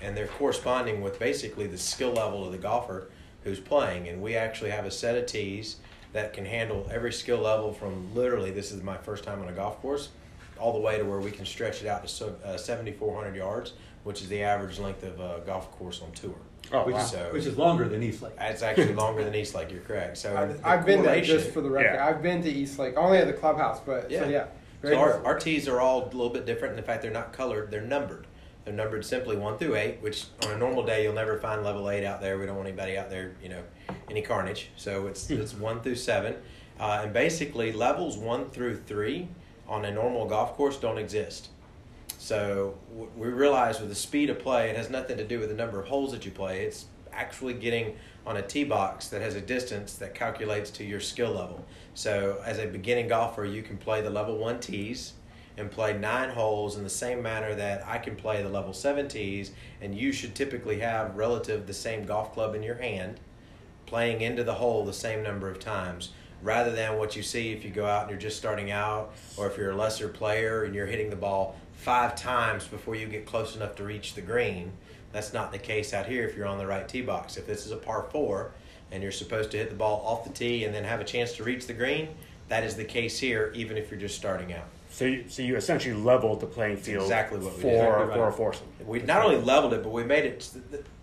[0.00, 3.10] and they're corresponding with basically the skill level of the golfer
[3.42, 4.08] who's playing.
[4.08, 5.76] And we actually have a set of tees
[6.14, 9.52] that can handle every skill level from literally this is my first time on a
[9.52, 10.08] golf course
[10.58, 13.72] all the way to where we can stretch it out to uh, 7,400 yards,
[14.04, 16.36] which is the average length of a golf course on tour.
[16.72, 17.00] Oh, which, wow.
[17.02, 18.34] is, So- which is longer than East Lake.
[18.40, 19.72] It's actually longer than East Lake.
[19.72, 20.16] You're correct.
[20.16, 21.94] So I've, I've been there just for the record.
[21.96, 22.06] Yeah.
[22.06, 24.20] I've been to East Lake, only at the clubhouse, but Yeah.
[24.20, 24.46] so yeah.
[24.84, 27.32] So our, our tees are all a little bit different in the fact they're not
[27.32, 28.26] colored, they're numbered.
[28.64, 31.90] They're numbered simply one through eight, which on a normal day you'll never find level
[31.90, 32.38] eight out there.
[32.38, 33.62] We don't want anybody out there, you know,
[34.10, 34.70] any carnage.
[34.76, 36.36] So it's it's one through seven,
[36.80, 39.28] uh, and basically levels one through three
[39.68, 41.48] on a normal golf course don't exist.
[42.18, 45.50] So w- we realize with the speed of play, it has nothing to do with
[45.50, 46.64] the number of holes that you play.
[46.64, 47.96] It's actually getting
[48.26, 51.64] on a tee box that has a distance that calculates to your skill level.
[51.92, 55.12] So as a beginning golfer, you can play the level one tees
[55.56, 59.08] and play nine holes in the same manner that I can play the level seven
[59.08, 63.20] tees, and you should typically have relative the same golf club in your hand,
[63.86, 66.10] playing into the hole the same number of times.
[66.42, 69.46] Rather than what you see if you go out and you're just starting out, or
[69.46, 73.26] if you're a lesser player and you're hitting the ball five times before you get
[73.26, 74.72] close enough to reach the green.
[75.12, 77.36] That's not the case out here if you're on the right tee box.
[77.36, 78.52] If this is a par four
[78.90, 81.32] and you're supposed to hit the ball off the tee and then have a chance
[81.36, 82.08] to reach the green,
[82.48, 84.66] that is the case here, even if you're just starting out.
[84.94, 87.74] So, you, so you essentially leveled the playing field exactly what we for did.
[87.80, 88.66] Exactly for a foursome.
[88.86, 90.48] We not only leveled it, but we made it.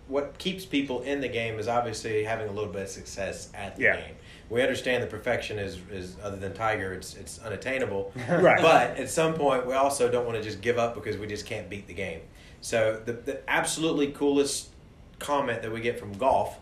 [0.08, 3.76] What keeps people in the game is obviously having a little bit of success at
[3.76, 3.96] the Yeah.
[3.96, 4.14] game.
[4.48, 8.12] We understand that perfection is, is other than Tiger, it's it's unattainable.
[8.30, 8.62] Right.
[8.62, 11.44] But at some point, we also don't want to just give up because we just
[11.44, 12.20] can't beat the game.
[12.62, 14.70] So the the absolutely coolest
[15.18, 16.58] comment that we get from golf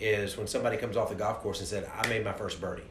[0.00, 2.82] is when somebody comes off the golf course and said, "I made my first birdie."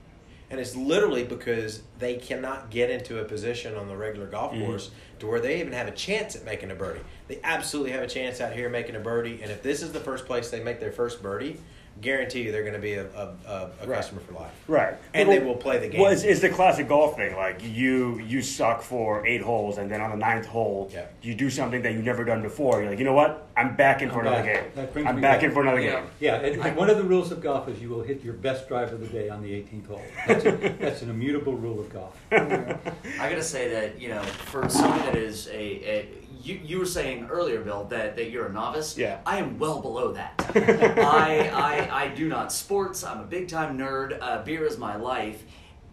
[0.52, 4.66] And it's literally because they cannot get into a position on the regular golf Mhm.
[4.66, 7.00] course to where they even have a chance at making a birdie.
[7.32, 9.40] They absolutely have a chance out here making a birdie.
[9.42, 11.58] And if this is the first place they make their first birdie,
[12.02, 13.96] guarantee you they're going to be a, a, a, a Right.
[13.96, 14.52] customer for life.
[14.68, 14.96] Right.
[15.14, 16.02] And they will play the game.
[16.02, 17.34] Well, it's, it's the classic golf thing.
[17.38, 21.06] Like you, you suck for eight holes, and then on the ninth hole, Yeah.
[21.22, 22.82] you do something that you've never done before.
[22.82, 23.48] You're like, you know what?
[23.56, 24.96] I'm back in for I'm another back.
[24.96, 25.08] game.
[25.08, 25.44] I'm back back.
[25.44, 26.02] in for another Yeah.
[26.02, 26.10] game.
[26.20, 28.68] Yeah, and, and one of the rules of golf is you will hit your best
[28.68, 30.02] drive of the day on the 18th hole.
[30.28, 32.18] That's, a, that's an immutable rule of golf.
[32.32, 36.08] I gotta say that you know, for someone that is a, a
[36.42, 38.98] you, you were saying earlier, Bill, that, that you're a novice.
[38.98, 39.20] Yeah.
[39.26, 40.34] I am well below that.
[40.56, 43.04] I, I I do not sports.
[43.04, 44.18] I'm a big time nerd.
[44.22, 45.44] Uh, beer is my life,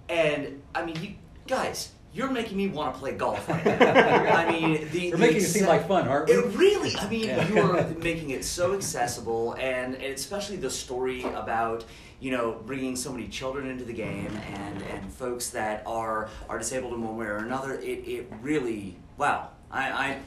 [0.08, 1.14] and I mean, you
[1.46, 4.34] guys, you're making me want to play golf right now.
[4.36, 6.34] I mean, the We're the making it seem like fun, aren't we?
[6.34, 7.48] It really, I mean, Yeah.
[7.48, 11.84] you are making it so accessible, and, and especially the story about
[12.20, 16.58] you know bringing so many children into the game and and folks that are are
[16.58, 17.74] disabled in one way or another.
[17.74, 19.50] It it really wow.
[19.70, 20.18] I I,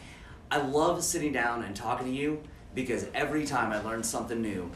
[0.51, 2.41] I love sitting down and talking to you
[2.75, 4.69] because every time I learn something new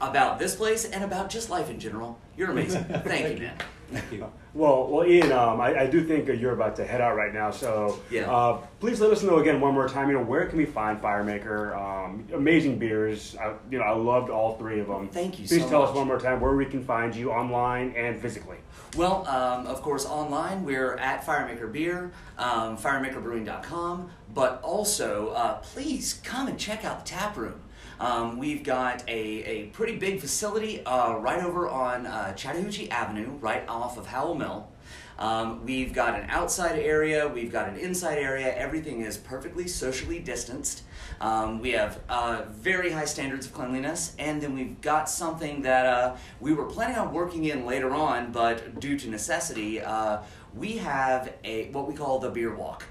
[0.00, 2.18] about this place and about just life in general.
[2.36, 2.84] You're amazing.
[3.04, 3.56] Thank you, man.
[3.92, 4.32] Thank you.
[4.54, 7.50] Well, well, Ian, um, I, I do think you're about to head out right now.
[7.50, 8.30] So, Yeah.
[8.30, 10.08] uh, please let us know again one more time.
[10.08, 11.76] You know, where can we find Firemaker?
[11.76, 13.36] Um, amazing beers.
[13.40, 15.08] I, you know, I loved all three of them.
[15.08, 17.92] Thank you Please so tell us one more time where we can find you online
[17.96, 18.56] and physically.
[18.96, 26.20] Well, um, of course, online we're at Firemaker Beer, um, firemakerbrewing.com, but also uh, please
[26.24, 27.60] come and check out the tap room.
[28.00, 33.30] Um, we've got a, a pretty big facility uh, right over on uh, Chattahoochee Avenue,
[33.40, 34.68] right off of Howell Mill.
[35.18, 38.52] Um, we've got an outside area, we've got an inside area.
[38.56, 40.82] Everything is perfectly socially distanced.
[41.20, 45.86] Um, we have uh, very high standards of cleanliness, and then we've got something that
[45.86, 50.18] uh, we were planning on working in later on, but due to necessity, uh,
[50.54, 52.84] we have a what we call the beer walk.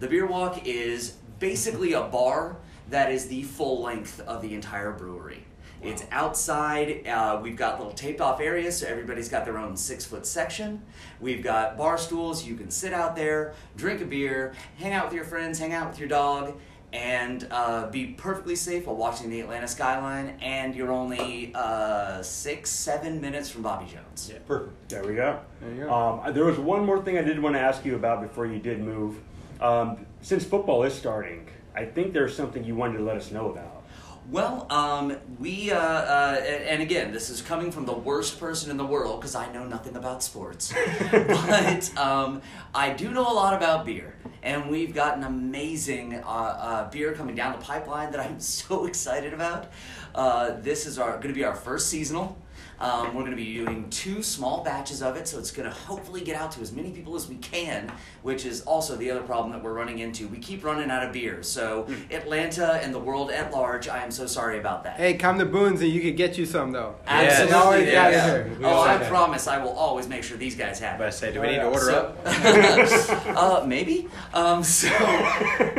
[0.00, 2.56] The beer walk is basically a bar
[2.90, 5.44] that is the full length of the entire brewery.
[5.82, 7.06] It's outside.
[7.06, 10.82] Uh, we've got little taped off areas, so everybody's got their own six foot section.
[11.20, 12.44] We've got bar stools.
[12.44, 15.88] You can sit out there, drink a beer, hang out with your friends, hang out
[15.88, 16.58] with your dog,
[16.92, 20.36] and uh, be perfectly safe while watching the Atlanta skyline.
[20.40, 24.30] And you're only uh, six, seven minutes from Bobby Jones.
[24.32, 24.88] Yeah, perfect.
[24.88, 25.40] There we go.
[25.60, 25.92] There you go.
[25.92, 28.58] Um, there was one more thing I did want to ask you about before you
[28.58, 29.20] did move.
[29.60, 33.50] Um, since football is starting, I think there's something you wanted to let us know
[33.50, 33.84] about.
[34.30, 38.76] Well, um, we, uh, uh, and again, this is coming from the worst person in
[38.76, 40.74] the world because I know nothing about sports.
[41.10, 42.42] but um,
[42.74, 44.16] I do know a lot about beer.
[44.42, 48.84] And we've got an amazing uh, uh, beer coming down the pipeline that I'm so
[48.84, 49.72] excited about.
[50.14, 52.36] Uh, this is our going to be our first seasonal.
[52.80, 55.74] Um, we're going to be doing two small batches of it, so it's going to
[55.74, 57.90] hopefully get out to as many people as we can,
[58.22, 60.28] which is also the other problem that we're running into.
[60.28, 61.42] We keep running out of beer.
[61.42, 64.96] So, Atlanta and the world at large, I am so sorry about that.
[64.96, 66.94] Hey, come to Boone's and you could get you some though.
[67.06, 67.50] Absolutely.
[67.56, 68.48] You always yeah, yeah.
[68.62, 69.08] Oh, I Yeah.
[69.08, 71.56] promise I will always make sure these guys have But I say, do we need
[71.56, 73.26] to order So- up?
[73.62, 74.08] uh, maybe.
[74.32, 74.88] Um, so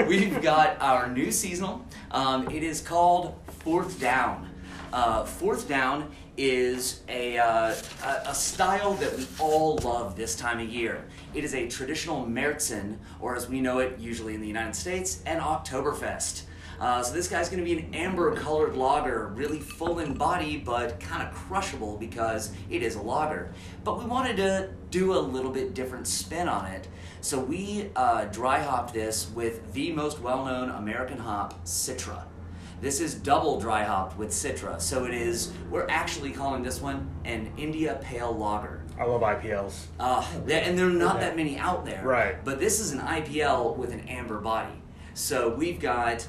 [0.07, 1.85] we've got our new seasonal.
[2.11, 4.48] Um, it is called Fourth Down.
[4.91, 7.75] Uh, Fourth Down is a, uh,
[8.25, 11.05] a, style that we all love this time of year.
[11.33, 15.21] It is a traditional Märzen, or as we know it usually in the United States,
[15.25, 16.43] an Oktoberfest.
[16.79, 20.99] Uh, so this guy's going to be an amber-colored lager, really full in body, but
[20.99, 23.53] kind of crushable because it is a lager.
[23.83, 26.87] But we wanted to do a little bit different spin on it,
[27.19, 32.23] so we uh, dry hopped this with the most well-known American hop, Citra.
[32.81, 35.51] This is double dry hopped with Citra, so it is.
[35.69, 38.81] We're actually calling this one an India Pale Lager.
[38.97, 39.85] I love IPLs.
[39.99, 42.01] Uh, there- and there are not that many out there.
[42.03, 42.43] Right.
[42.43, 44.81] But this is an IPL with an amber body.
[45.13, 46.25] So we've got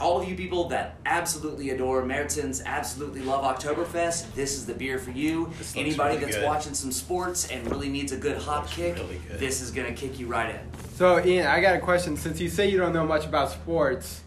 [0.00, 4.32] all of you people that absolutely adore Märzens, absolutely love Oktoberfest.
[4.34, 5.46] This is the beer for you.
[5.58, 6.44] This looks Anybody really that's good.
[6.46, 9.38] watching some sports and really needs a good hop kick, really good.
[9.40, 10.60] this is going to kick you right in.
[10.96, 12.16] So Ian, I got a question.
[12.16, 14.22] Since you say you don't know much about sports,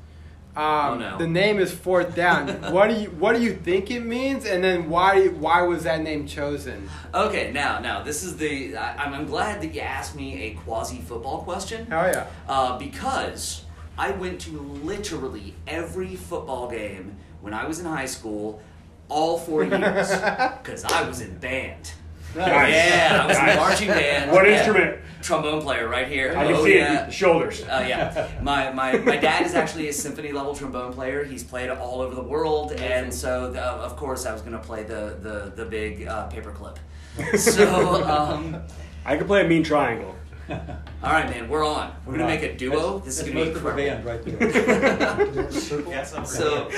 [0.59, 1.17] um, Oh, no.
[1.17, 2.47] the name is Fourth Down.
[2.73, 4.45] what do you What do you think it means?
[4.45, 6.89] And then why Why was that name chosen?
[7.13, 8.75] Okay, now, now, this is the.
[8.75, 11.85] I, I'm, I'm glad that you asked me a quasi football question.
[11.87, 12.27] Hell yeah!
[12.47, 13.63] Uh, because
[13.97, 18.61] I went to literally every football game when I was in high school,
[19.07, 20.09] all four years,
[20.61, 21.93] because I was in band.
[22.35, 22.73] Nice.
[22.73, 23.55] Yeah, I was in Nice.
[23.57, 24.31] marching band.
[24.31, 24.57] What Yeah.
[24.57, 24.97] instrument?
[25.21, 26.33] Trombone player right here.
[26.37, 27.03] I can oh, see yeah.
[27.03, 27.05] it.
[27.07, 27.61] The shoulders.
[27.63, 31.25] Uh, yeah, my, my, my dad is actually a symphony level trombone player.
[31.25, 34.83] He's played all over the world, and so the, of course I was gonna play
[34.83, 36.77] the the the big uh, paperclip.
[37.37, 38.61] So um,
[39.05, 40.15] I could play a mean triangle.
[40.49, 40.57] all
[41.03, 41.91] right, man, we're on.
[42.05, 42.99] We're gonna make a duo.
[42.99, 44.39] That's, This is gonna be most of a incredible.
[44.39, 45.51] band right there.
[45.51, 46.69] So,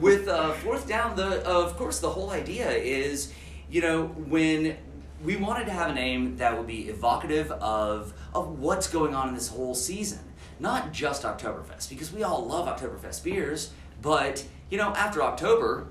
[0.00, 3.32] with uh, fourth down, the of course the whole idea is,
[3.70, 4.76] you know, when
[5.24, 9.28] we wanted to have a name that would be evocative of of what's going on
[9.28, 10.20] in this whole season,
[10.60, 15.88] not just Oktoberfest, because we all love Oktoberfest beers, but you know, after October,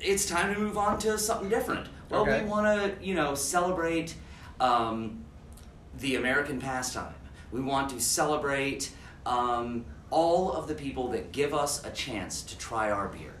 [0.00, 1.88] it's time to move on to something different.
[2.10, 2.42] Well, Okay.
[2.42, 2.66] we want
[3.00, 4.14] to, you know, celebrate
[4.60, 5.24] um,
[5.98, 7.14] the American pastime.
[7.50, 8.92] We want to celebrate
[9.24, 13.34] um, all of the people that give us a chance to try our beer.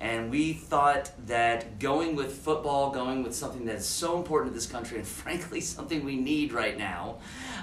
[0.00, 4.54] And we thought that going with football, going with something that is so important to
[4.54, 7.16] this country, and frankly something we need right now,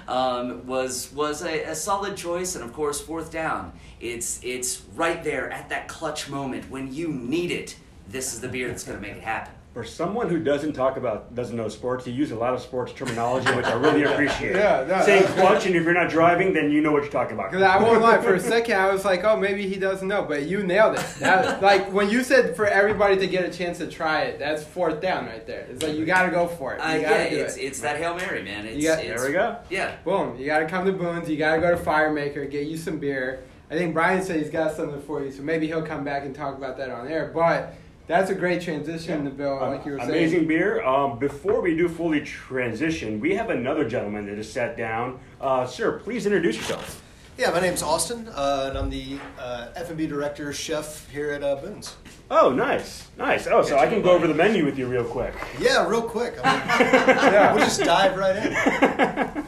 [0.08, 2.54] um, was was a, a solid choice.
[2.54, 7.08] And of course, fourth down, it's it's right there at that clutch moment when you
[7.08, 7.76] need it.
[8.08, 9.54] This is the beer that's going to make it happen.
[9.74, 12.92] For someone who doesn't talk about, doesn't know sports, you use a lot of sports
[12.92, 14.54] terminology, which I really appreciate.
[14.54, 17.34] Yeah, no, Saying clutch, and if you're not driving, then you know what you're talking
[17.34, 17.50] about.
[17.50, 20.22] Because I won't lie, for a second I was like, oh, maybe he doesn't know,
[20.22, 21.04] but you nailed it.
[21.18, 24.62] That, like when you said for everybody to get a chance to try it, that's
[24.62, 25.66] fourth down right there.
[25.68, 26.78] It's like you got to go for it.
[26.78, 27.62] You Uh, yeah, do it's it.
[27.62, 28.66] it's that hail mary, man.
[28.66, 29.56] It's, You got- it's, There we go.
[29.70, 29.96] Yeah.
[30.04, 30.38] Boom!
[30.38, 31.28] You got to come to Boone's.
[31.28, 33.42] You got to go to Firemaker, get you some beer.
[33.72, 36.32] I think Brian said he's got something for you, so maybe he'll come back and
[36.32, 37.32] talk about that on air.
[37.34, 37.74] But
[38.06, 40.10] that's a great transition to Bill, like you were saying.
[40.10, 40.82] Amazing beer.
[40.84, 45.20] Um, before we do fully transition, we have another gentleman that has sat down.
[45.40, 47.00] Uh, sir, please introduce yourself.
[47.36, 51.56] Yeah, my name's Austin, uh, and I'm the uh, F&B director chef here at uh,
[51.56, 51.96] Boone's.
[52.30, 53.48] Oh, nice, nice.
[53.48, 55.34] Oh, so I can go over the menu with you real quick.
[55.58, 56.34] Yeah, real quick.
[56.44, 56.66] I mean,
[57.32, 57.52] Yeah.
[57.54, 59.44] we'll just dive right in.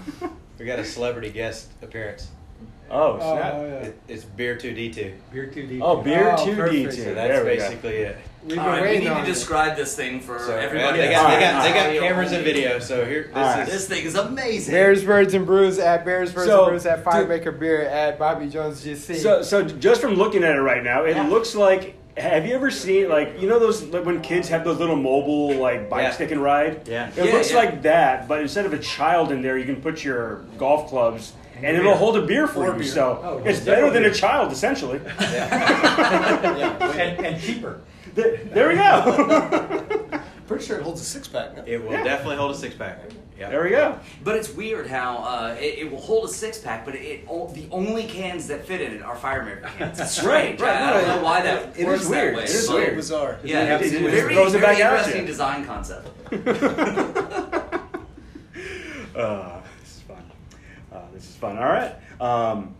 [0.58, 2.28] We got a celebrity guest appearance.
[2.90, 3.52] Oh, Oh, snap.
[3.54, 3.72] Oh, yeah.
[3.88, 5.14] It, it's beer two D two.
[5.32, 5.84] Beer two D two.
[5.84, 6.92] Oh, beer Oh, 2D2.
[6.92, 8.16] So that's we basically it.
[8.42, 9.26] We've been All right, we need to it.
[9.26, 10.98] describe this thing for So everybody.
[10.98, 12.00] they got, they got, Alright, they got alright.
[12.00, 12.78] cameras and video.
[12.78, 13.66] So here, this Alright.
[13.68, 14.72] is This thing is amazing.
[14.72, 18.20] Bears, Birds, and Brews at Bears, Birds, So, and Brews at dude- Firemaker Beer at
[18.20, 19.16] Bobby Jones GC.
[19.16, 21.28] So, so just from looking at it right now, it Yeah.
[21.28, 21.94] looks like.
[22.16, 25.52] Have you ever seen like you know those like when kids have those little mobile
[25.56, 26.10] like bike Yeah.
[26.12, 26.88] stick and ride?
[26.88, 27.10] Yeah.
[27.14, 27.58] It Yeah, looks yeah.
[27.58, 31.34] like that, but instead of a child in there, you can put your golf clubs,
[31.56, 32.80] and it'll hold a beer for Or you.
[32.80, 32.88] beer.
[32.88, 35.00] So Oh, it's definitely better than a child, essentially.
[35.20, 37.80] yeah, and, and cheaper.
[38.14, 40.20] Th- there we go.
[40.46, 41.56] pretty sure it holds a six pack.
[41.56, 41.64] No?
[41.66, 42.04] it will Yeah.
[42.04, 43.00] definitely hold a six pack.
[43.38, 43.50] Yeah.
[43.50, 43.98] there we go.
[44.24, 47.26] But it's weird how uh, it, it will hold a six pack, but it, it
[47.54, 50.00] the only cans that fit in it are Firemaker cans.
[50.00, 50.58] It's strange.
[50.60, 52.36] Right, I, I don't know why that it works is that weird.
[52.36, 52.42] way.
[52.44, 52.96] It is but- weird.
[52.96, 53.38] bizarre.
[53.44, 55.26] Yeah, It- it's it- it very, throws it very back interesting you.
[55.26, 56.08] design concept.
[59.14, 60.22] Uh, this is fun.
[60.92, 61.56] Uh, this is fun.
[61.56, 61.94] All right.
[62.20, 62.74] Um,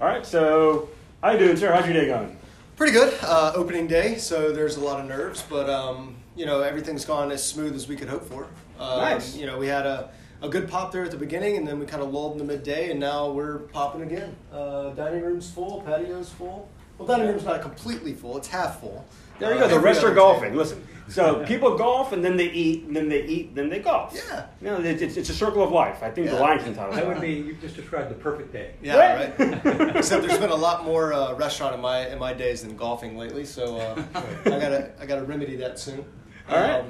[0.00, 0.26] all right.
[0.26, 0.88] So,
[1.22, 1.72] how you doing, sir?
[1.72, 2.36] How's your day going?
[2.76, 3.16] Pretty good.
[3.22, 7.30] Uh, opening day, so there's a lot of nerves, but um, you know everything's gone
[7.32, 8.44] as smooth as we could hope for.
[8.80, 9.36] Um, Nice.
[9.36, 10.10] You know we had a,
[10.42, 12.44] a good pop there at the beginning, and then we kind of lulled in the
[12.44, 14.34] midday, and now we're popping again.
[14.52, 16.68] Uh, dining room's full, patio's full.
[16.98, 19.04] Well, dining room's not completely full; it's half full.
[19.38, 19.74] There you Uh, go.
[19.74, 20.50] The rest are golfing.
[20.50, 20.58] table.
[20.58, 20.84] Listen.
[21.08, 24.14] So people golf and then they eat, and then they eat, and then they golf.
[24.14, 24.46] Yeah.
[24.60, 26.02] You know, it's, it's, it's a circle of life.
[26.02, 26.40] I think the Yeah.
[26.40, 26.92] Lion King title.
[26.94, 28.74] That would be, you've just described the perfect day.
[28.82, 29.34] Yeah, right.
[29.96, 33.16] Except there's been a lot more uh, restaurant in my in my days than golfing
[33.16, 34.02] lately, so uh,
[34.46, 36.00] I gotta I gotta remedy that soon.
[36.00, 36.04] Um,
[36.50, 36.84] All right.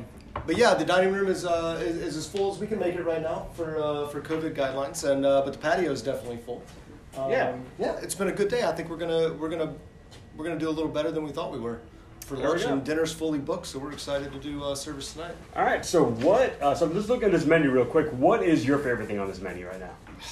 [0.47, 2.95] but yeah, the dining room is, uh, is is as full as we can make
[2.97, 6.39] it right now for uh, for COVID guidelines, and uh, but the patio is definitely
[6.39, 6.63] full.
[7.17, 7.57] Um, Yeah.
[7.79, 8.65] yeah, it's been a good day.
[8.65, 9.75] I think we're gonna we're gonna
[10.37, 11.81] we're gonna do a little better than we thought we were
[12.27, 12.73] for There lunch, go.
[12.73, 15.35] and dinner's fully booked, so we're excited to do uh, service tonight.
[15.57, 15.85] All right.
[15.85, 16.61] So what?
[16.61, 18.09] Uh, so let's look at this menu real quick.
[18.13, 19.95] What is your favorite thing on this menu right now?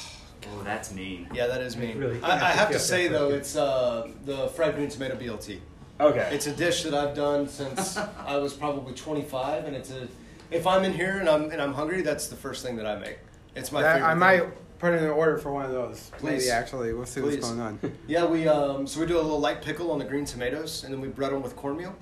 [0.55, 1.28] Oh, that's mean.
[1.34, 1.99] Yeah, that is mean.
[1.99, 2.22] Really?
[2.22, 3.39] I, I have to say though, good.
[3.41, 5.59] it's uh, the fried green tomato BLT.
[5.99, 6.28] Okay.
[6.32, 10.07] It's a dish that I've done since I was probably 25, and it's a.
[10.53, 12.95] If I'm in here and I'm and I'm hungry, that's the first thing that I
[12.97, 13.18] make.
[13.57, 14.09] It's my That- favorite.
[14.09, 14.20] I thing.
[14.77, 16.11] Might put in an order for one of those.
[16.22, 16.49] Maybe Please.
[16.49, 17.37] actually, we'll see Please.
[17.37, 17.79] what's going on.
[18.07, 20.93] Yeah, we um, so we do a little light pickle on the green tomatoes, and
[20.93, 21.95] then we bread them with cornmeal,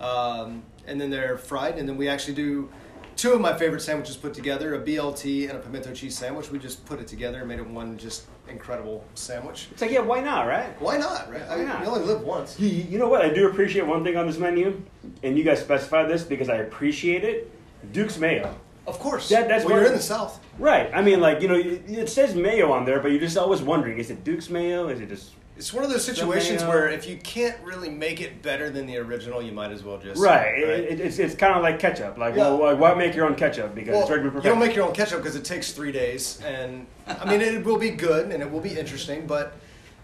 [0.00, 2.68] um, and then they're fried, and then we actually do
[3.16, 6.50] two of my favorite sandwiches put together: a BLT and a pimento cheese sandwich.
[6.50, 9.68] We just put it together and made it one just incredible sandwich.
[9.72, 10.80] It's like yeah, why not, right?
[10.80, 11.30] Why not?
[11.30, 11.42] Right?
[11.42, 11.82] I Why mean, not?
[11.82, 12.58] you only live once.
[12.60, 13.22] You, you know what?
[13.22, 14.80] I do appreciate one thing on this menu,
[15.22, 17.50] and you guys specified this because I appreciate it.
[17.92, 18.54] Duke's mayo.
[18.88, 19.28] Of course.
[19.28, 20.40] That- that's well, you're in the South.
[20.58, 20.90] Right.
[20.94, 23.98] I mean, like you know, it says mayo on there, but you're just always wondering:
[23.98, 24.88] is it Duke's mayo?
[24.88, 26.70] Is it just It's one of those situations mayo.
[26.70, 29.98] where if you can't really make it better than the original, you might as well
[29.98, 30.56] just right?
[30.58, 32.16] It, it, it's it's kind of like ketchup.
[32.18, 32.42] Like, Yeah.
[32.48, 33.74] well, why- why make your own ketchup?
[33.74, 36.40] Because well, it's already you don't make your own ketchup because it takes three days,
[36.46, 39.52] and I mean it will be good and it will be interesting, but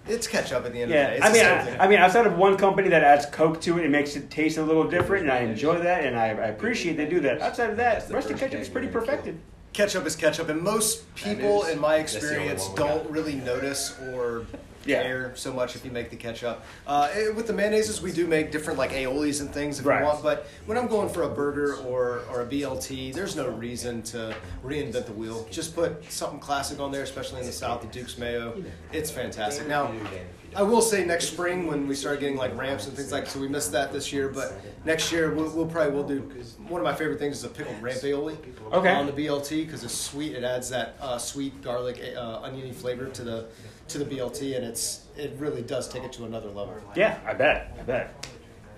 [0.08, 1.38] it's ketchup at the end Yeah, of the day.
[1.38, 1.84] It's I mean, I.
[1.84, 4.58] I mean, outside of one company that adds Coke to it, it makes it taste
[4.58, 7.40] a little different, and I enjoy that, and I, I appreciate they do that.
[7.40, 9.38] Outside of that, the the rest of ketchup is pretty we're perfected.
[9.72, 13.34] ketchup is ketchup, and most people, is- in my that's the only experience, don't really
[13.36, 14.46] notice or
[14.86, 15.02] Yeah.
[15.02, 16.62] care so much if you make the ketchup.
[16.86, 20.00] Uh, eh, with the mayonnaises, we do make different like aiolis and things if Right.
[20.00, 23.48] you want, but when I'm going for a burger or, or a BLT, there's no
[23.48, 25.46] reason to reinvent the wheel.
[25.50, 28.62] Just put something classic on there, especially in the South, the Duke's Mayo.
[28.92, 29.66] It's fantastic.
[29.68, 29.92] Now,
[30.56, 33.40] I will say next spring when we start getting like ramps and things like so
[33.40, 34.52] we missed that this year, but
[34.84, 36.20] next year we'll, we'll probably will do
[36.68, 38.36] one of my favorite things is a pickled ramp aioli
[38.72, 38.90] Okay.
[38.92, 40.32] on the BLT because it's sweet.
[40.32, 43.46] It adds that uh, sweet garlic uh, oniony flavor to the
[43.88, 46.74] to the BLT, and it's it really does take it to another level.
[46.96, 48.26] Yeah, I bet, I bet,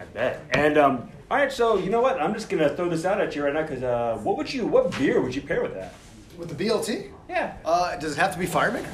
[0.00, 0.42] I bet.
[0.50, 2.20] And um, all right, so you know what?
[2.20, 4.66] I'm just gonna throw this out at you right now because uh, what would you,
[4.66, 5.94] what beer would you pair with that?
[6.36, 8.86] With the BLT, Yeah, uh, does it have to be Firemaker?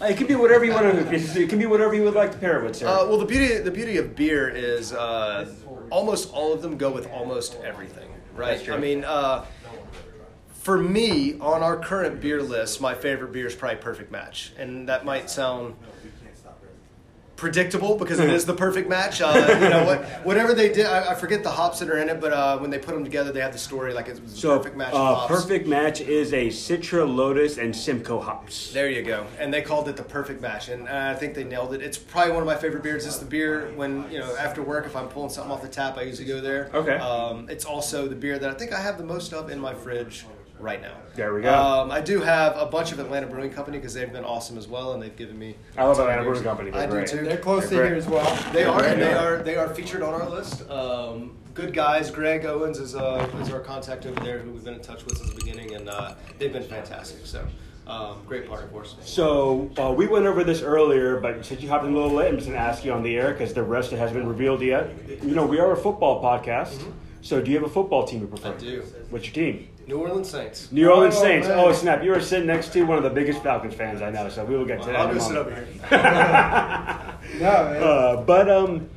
[0.00, 1.14] Uh, it can be whatever you want to.
[1.42, 2.86] It can be whatever you would like to pair it with, sir.
[2.86, 5.50] Uh, well, the beauty the beauty of beer is uh,
[5.90, 8.68] almost all of them go with almost everything, right?
[8.68, 9.44] I mean, uh,
[10.66, 14.88] for me, on our current beer list, my favorite beer is probably Perfect Match, and
[14.88, 15.76] that might sound
[17.36, 19.20] predictable because it is the perfect match.
[19.20, 20.04] Uh, you know what?
[20.24, 22.70] Whatever they did, I, I forget the hops that are in it, but uh, when
[22.70, 24.92] they put them together, they have the story like it was a so, perfect match.
[24.92, 28.72] uh, perfect match is a Citra, Lotus, and Simcoe hops.
[28.72, 29.24] There you go.
[29.38, 31.80] And they called it the perfect match, and uh, I think they nailed it.
[31.80, 33.06] It's probably one of my favorite beers.
[33.06, 35.96] It's the beer when you know after work, if I'm pulling something off the tap,
[35.96, 36.70] I usually go there.
[36.74, 36.96] Okay.
[36.96, 39.72] Um, it's also the beer that I think I have the most of in my
[39.72, 40.24] fridge
[40.58, 40.94] right now.
[41.14, 41.54] There we go.
[41.54, 44.68] Um, I do have a bunch of Atlanta Brewing Company because they've been awesome as
[44.68, 45.56] well, and they've given me.
[45.76, 46.42] I love a Atlanta Brewing.
[46.42, 46.70] Company.
[46.70, 47.24] They're I do too.
[47.24, 48.52] They're close to They're here as well.
[48.52, 50.68] They are, and they are they are featured on our list.
[50.70, 52.10] Um, good guys.
[52.10, 55.18] Greg Owens is uh, is our contact over there, who we've been in touch with
[55.18, 57.24] since the beginning, and uh, they've been fantastic.
[57.26, 57.46] So
[57.86, 58.96] Um, great partner for us.
[59.04, 62.28] So uh, we went over this earlier, but since you hopped in a little late,
[62.28, 64.60] I'm just going to ask you on the air because the rest hasn't been revealed
[64.60, 64.90] yet.
[65.22, 66.82] You know, we are a football podcast.
[67.22, 68.54] So do you have a football team you prefer?
[68.54, 68.82] I do.
[69.10, 69.68] What's your team?
[69.86, 70.70] New Orleans Saints.
[70.72, 71.48] New Orleans Oh, Saints.
[71.48, 71.58] man.
[71.58, 72.02] Oh snap!
[72.02, 74.56] You are sitting next to one of the biggest Falcons fans I know, so we
[74.56, 74.96] will get to that.
[74.96, 75.56] I'm in sit moment.
[75.56, 75.88] over here.
[77.40, 77.82] No, man.
[77.82, 78.88] Uh, but um,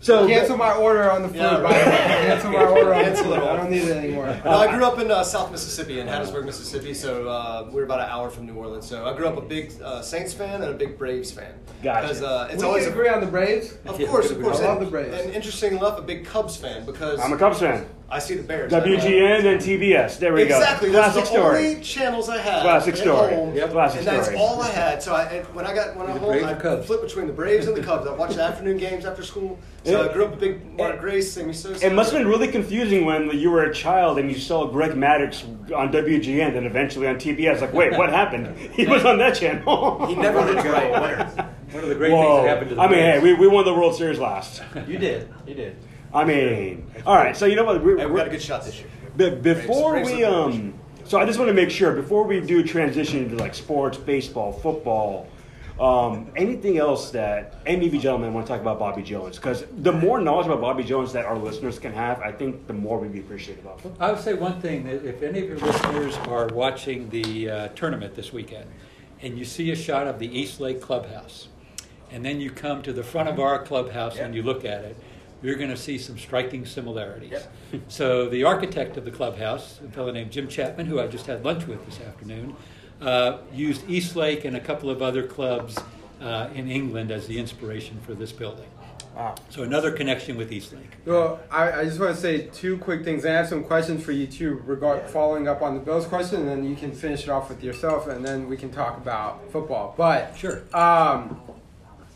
[0.00, 1.84] so Cancel my order on the food, Yeah, by right.
[1.84, 3.32] Cancel my order on the Cancel food.
[3.34, 3.42] it.
[3.42, 4.26] I don't need it anymore.
[4.44, 6.92] No, I grew up in uh, South Mississippi, in Hattiesburg, Mississippi.
[6.94, 8.86] So uh, we're about an hour from New Orleans.
[8.86, 11.54] So I grew up a big uh, Saints fan and a big Braves fan.
[11.82, 12.02] Gotcha.
[12.08, 13.78] Because uh, it's we always can a, agree on the Braves.
[13.86, 14.60] of course, of course.
[14.60, 15.14] I love and, the Braves.
[15.14, 17.86] And interesting enough, a big Cubs fan because I'm a Cubs fan.
[18.10, 18.70] I see the Bears.
[18.70, 20.18] WGN and TBS.
[20.18, 20.90] There we exactly.
[20.90, 20.92] go.
[20.92, 21.68] That's Classic the story.
[21.68, 22.62] only channels I had.
[22.62, 23.34] Classic at story.
[23.34, 23.70] home, Yep.
[23.72, 24.38] Classic and that's story.
[24.38, 25.02] all I had.
[25.02, 26.86] So I, when I got when I'm The home, I or Cubs?
[26.86, 28.06] flip between the Braves and the Cubs.
[28.06, 29.58] I watched the afternoon games after school.
[29.84, 30.08] So Yeah.
[30.08, 31.84] I grew up a big Mark Grace, Sammy Sosa.
[31.84, 34.92] It must have been really confusing when you were a child and you saw Greg
[34.92, 35.42] Maddux
[35.74, 37.62] on WGN and eventually on TBS.
[37.62, 38.56] Like, wait, what happened?
[38.74, 40.06] He was on that channel.
[40.06, 40.90] He never looked right.
[41.72, 42.22] One of the great Whoa.
[42.36, 44.62] things that happened to the I mean, hey, we, we won the World Series last.
[44.86, 45.28] You did.
[45.46, 45.76] You did.
[46.14, 47.36] I mean, all right.
[47.36, 47.82] So you know what?
[47.82, 48.88] We're, Hey, we got a good shot this year.
[49.16, 52.64] Be- before Braves we um, so I just want to make sure before we do
[52.64, 55.28] transition into like sports, baseball, football,
[55.78, 59.36] um, anything else that any of you gentlemen want to talk about Bobby Jones?
[59.36, 62.72] Because the more knowledge about Bobby Jones that our listeners can have, I think the
[62.72, 64.00] more we'd be appreciative of.
[64.00, 67.68] I would say one thing that if any of your listeners are watching the uh,
[67.68, 68.70] tournament this weekend
[69.20, 71.48] and you see a shot of the East Lake Clubhouse,
[72.10, 74.96] and then you come to the front of our clubhouse and you look at it,
[75.44, 77.46] you're going to see some striking similarities.
[77.88, 81.44] so, the architect of the clubhouse, a fellow named Jim Chapman, who I just had
[81.44, 82.56] lunch with this afternoon,
[83.00, 85.76] uh, used East Lake and a couple of other clubs
[86.20, 88.66] uh, in England as the inspiration for this building.
[89.14, 89.34] Wow.
[89.50, 90.90] So, another connection with East Lake.
[91.04, 93.26] Well, I, I just want to say two quick things.
[93.26, 96.48] I have some questions for you too, regard following up on the Bills question, and
[96.48, 99.94] then you can finish it off with yourself, and then we can talk about football.
[99.96, 100.62] But Sure.
[100.72, 101.38] um,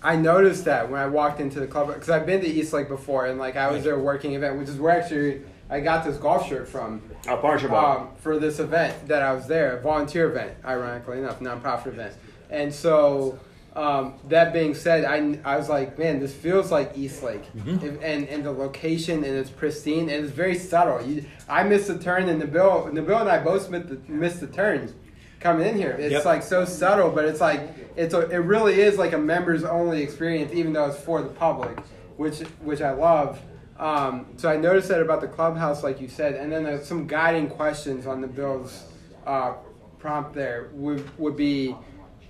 [0.03, 2.88] I noticed that when I walked into the club because I've been to East Lake
[2.88, 6.16] before, and like I was there working event, which is where actually I got this
[6.16, 7.03] golf shirt from.
[7.26, 11.40] Uh, partnership um, for this event that I was there, a volunteer event, ironically enough,
[11.40, 12.14] nonprofit event.
[12.49, 13.38] And so,
[13.76, 18.03] um, that being said, I, I was like, man, this feels like East Lake, If-
[18.03, 21.03] and and the location and it's pristine and it's very subtle.
[21.05, 24.46] You, I missed a turn, and Nabil, Nabil and I both missed the, missed the
[24.46, 24.94] turns
[25.41, 25.93] coming in here.
[25.93, 26.24] It's Yep.
[26.24, 27.61] like so subtle, but it's like
[27.97, 31.28] it's a, it really is like a members only experience, even though it's for the
[31.28, 31.78] public,
[32.16, 33.41] which which I love.
[33.78, 37.07] Um, so I noticed that about the clubhouse, like you said, and then there's some
[37.07, 38.84] guiding questions on the Bills
[39.26, 39.55] uh,
[39.99, 41.76] prompt there would would be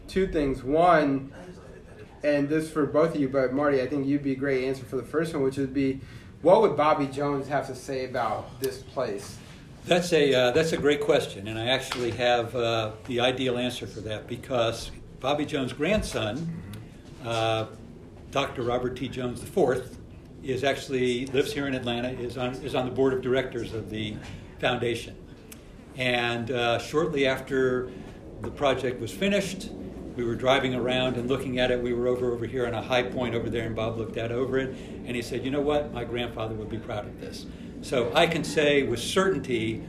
[0.09, 0.63] two things.
[0.63, 1.33] One,
[2.23, 4.85] and this for both of you, but Marty, I think you'd be a great answer
[4.85, 6.01] for the first one, which would be,
[6.43, 9.39] what would Bobby Jones have to say about this place?
[9.89, 13.87] That's a uh, that's a great question, and I actually have uh, the ideal answer
[13.87, 16.63] for that because Bobby Jones' grandson,
[17.25, 17.65] uh,
[18.31, 18.65] Dr.
[18.65, 19.09] Robert T.
[19.09, 19.97] Jones IV,
[20.45, 22.11] is actually lives here in Atlanta.
[22.11, 24.15] is on is on the board of directors of the
[24.61, 25.17] foundation,
[25.97, 27.91] and uh, shortly after
[28.43, 29.71] the project was finished,
[30.17, 31.83] we were driving around and looking at it.
[31.83, 34.33] We were over over here on a high point over there, and Bob looked out
[34.33, 34.69] over it,
[35.07, 35.95] and he said, "You know what?
[35.95, 37.47] My grandfather would be proud of this."
[37.83, 39.83] So I can say with certainty,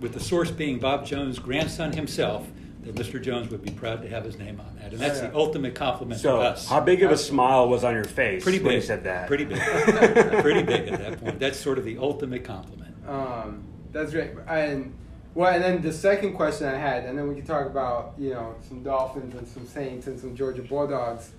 [0.00, 2.46] with the source being Bob Jones' grandson himself,
[2.82, 3.20] that Mr.
[3.22, 6.20] Jones would be proud to have his name on that, and that's the ultimate compliment
[6.20, 6.68] So, to us.
[6.68, 8.66] how big of a smile was on your face Pretty big.
[8.66, 9.26] when you said that?
[9.26, 9.58] Pretty big.
[10.42, 11.38] Pretty big at that point.
[11.38, 12.94] That's sort of the ultimate compliment.
[13.08, 14.32] Um, that's great.
[14.46, 14.94] And
[15.34, 18.30] well, and then the second question I had, and then we can talk about you
[18.30, 21.30] know some Dolphins and some Saints and some Georgia Bulldogs,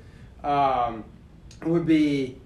[0.44, 1.04] um,
[1.64, 2.42] would be,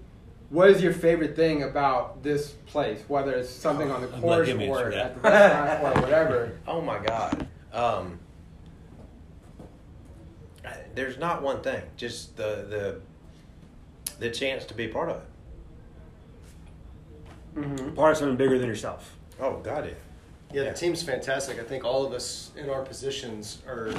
[0.50, 3.02] what is your favorite thing about this place?
[3.08, 6.52] Whether it's something on the I'm course or at the restaurant or whatever.
[6.66, 7.46] Oh my God.
[7.72, 8.18] Um,
[10.64, 11.82] I- there's not one thing.
[11.96, 13.00] Just the the
[14.18, 15.22] the chance to be part of it.
[17.60, 17.94] Mm-hmm.
[17.94, 19.16] Part of something bigger than yourself.
[19.40, 19.92] Oh God, yeah.
[20.52, 20.70] Yeah, Yeah.
[20.72, 21.58] the team's fantastic.
[21.58, 23.92] I think all of us in our positions are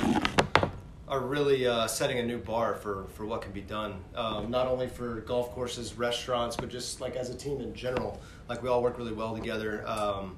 [1.11, 4.01] are really uh, setting a new bar for, for what can be done.
[4.15, 8.19] Um, not only for golf courses, restaurants, but just like as a team in general.
[8.47, 9.85] Like we all work really well together.
[9.85, 10.37] Um,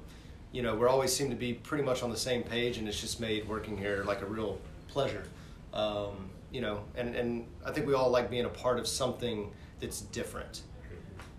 [0.50, 3.00] you know, we always seem to be pretty much on the same page, and it's
[3.00, 4.58] just made working here like a real
[4.88, 5.24] pleasure.
[5.72, 9.52] Um, you know, and, and I think we all like being a part of something
[9.80, 10.62] that's different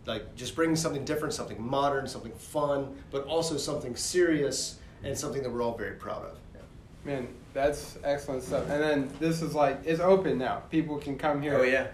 [0.06, 5.42] like just bringing something different, something modern, something fun, but also something serious and something
[5.42, 6.38] that we're all very proud of.
[7.04, 8.70] Man, that's excellent stuff.
[8.70, 10.58] And then this is like it's open now.
[10.70, 11.56] People can come here.
[11.58, 11.88] Oh yeah.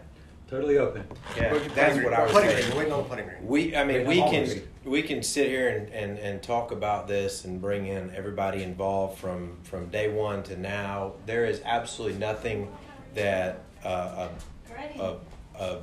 [0.50, 1.06] Totally open.
[1.38, 2.64] Yeah, that's what I was Putting saying.
[2.64, 2.72] green.
[2.74, 3.48] We're waiting on the putting green.
[3.48, 4.54] We, I mean, Yeah, we always.
[4.56, 8.62] can we can sit here and, and, and talk about this and bring in everybody
[8.64, 11.14] involved from from day one to now.
[11.26, 12.70] There is absolutely nothing
[13.14, 14.28] that uh,
[15.00, 15.16] a, a,
[15.58, 15.78] a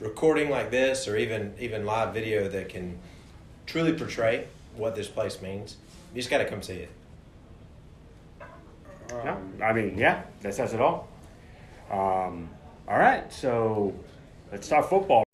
[0.00, 2.98] recording like this or even even live video that can
[3.66, 5.76] truly portray what this place means.
[6.12, 6.90] You just got to come see it.
[9.10, 11.08] No, I mean, yeah, that says it all.
[11.90, 12.50] Um,
[12.86, 13.94] all right, so
[14.52, 15.24] let's talk football.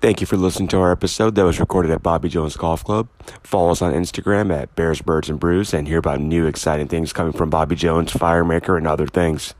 [0.00, 3.08] Thank you for listening to our episode that was recorded at Bobby Jones Golf Club.
[3.44, 7.12] Follow us on Instagram at Bears, Birds, and Brews and hear about new exciting things
[7.12, 9.54] coming from Bobby Jones, Firemaker, and other things.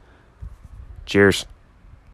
[1.07, 1.47] Cheers.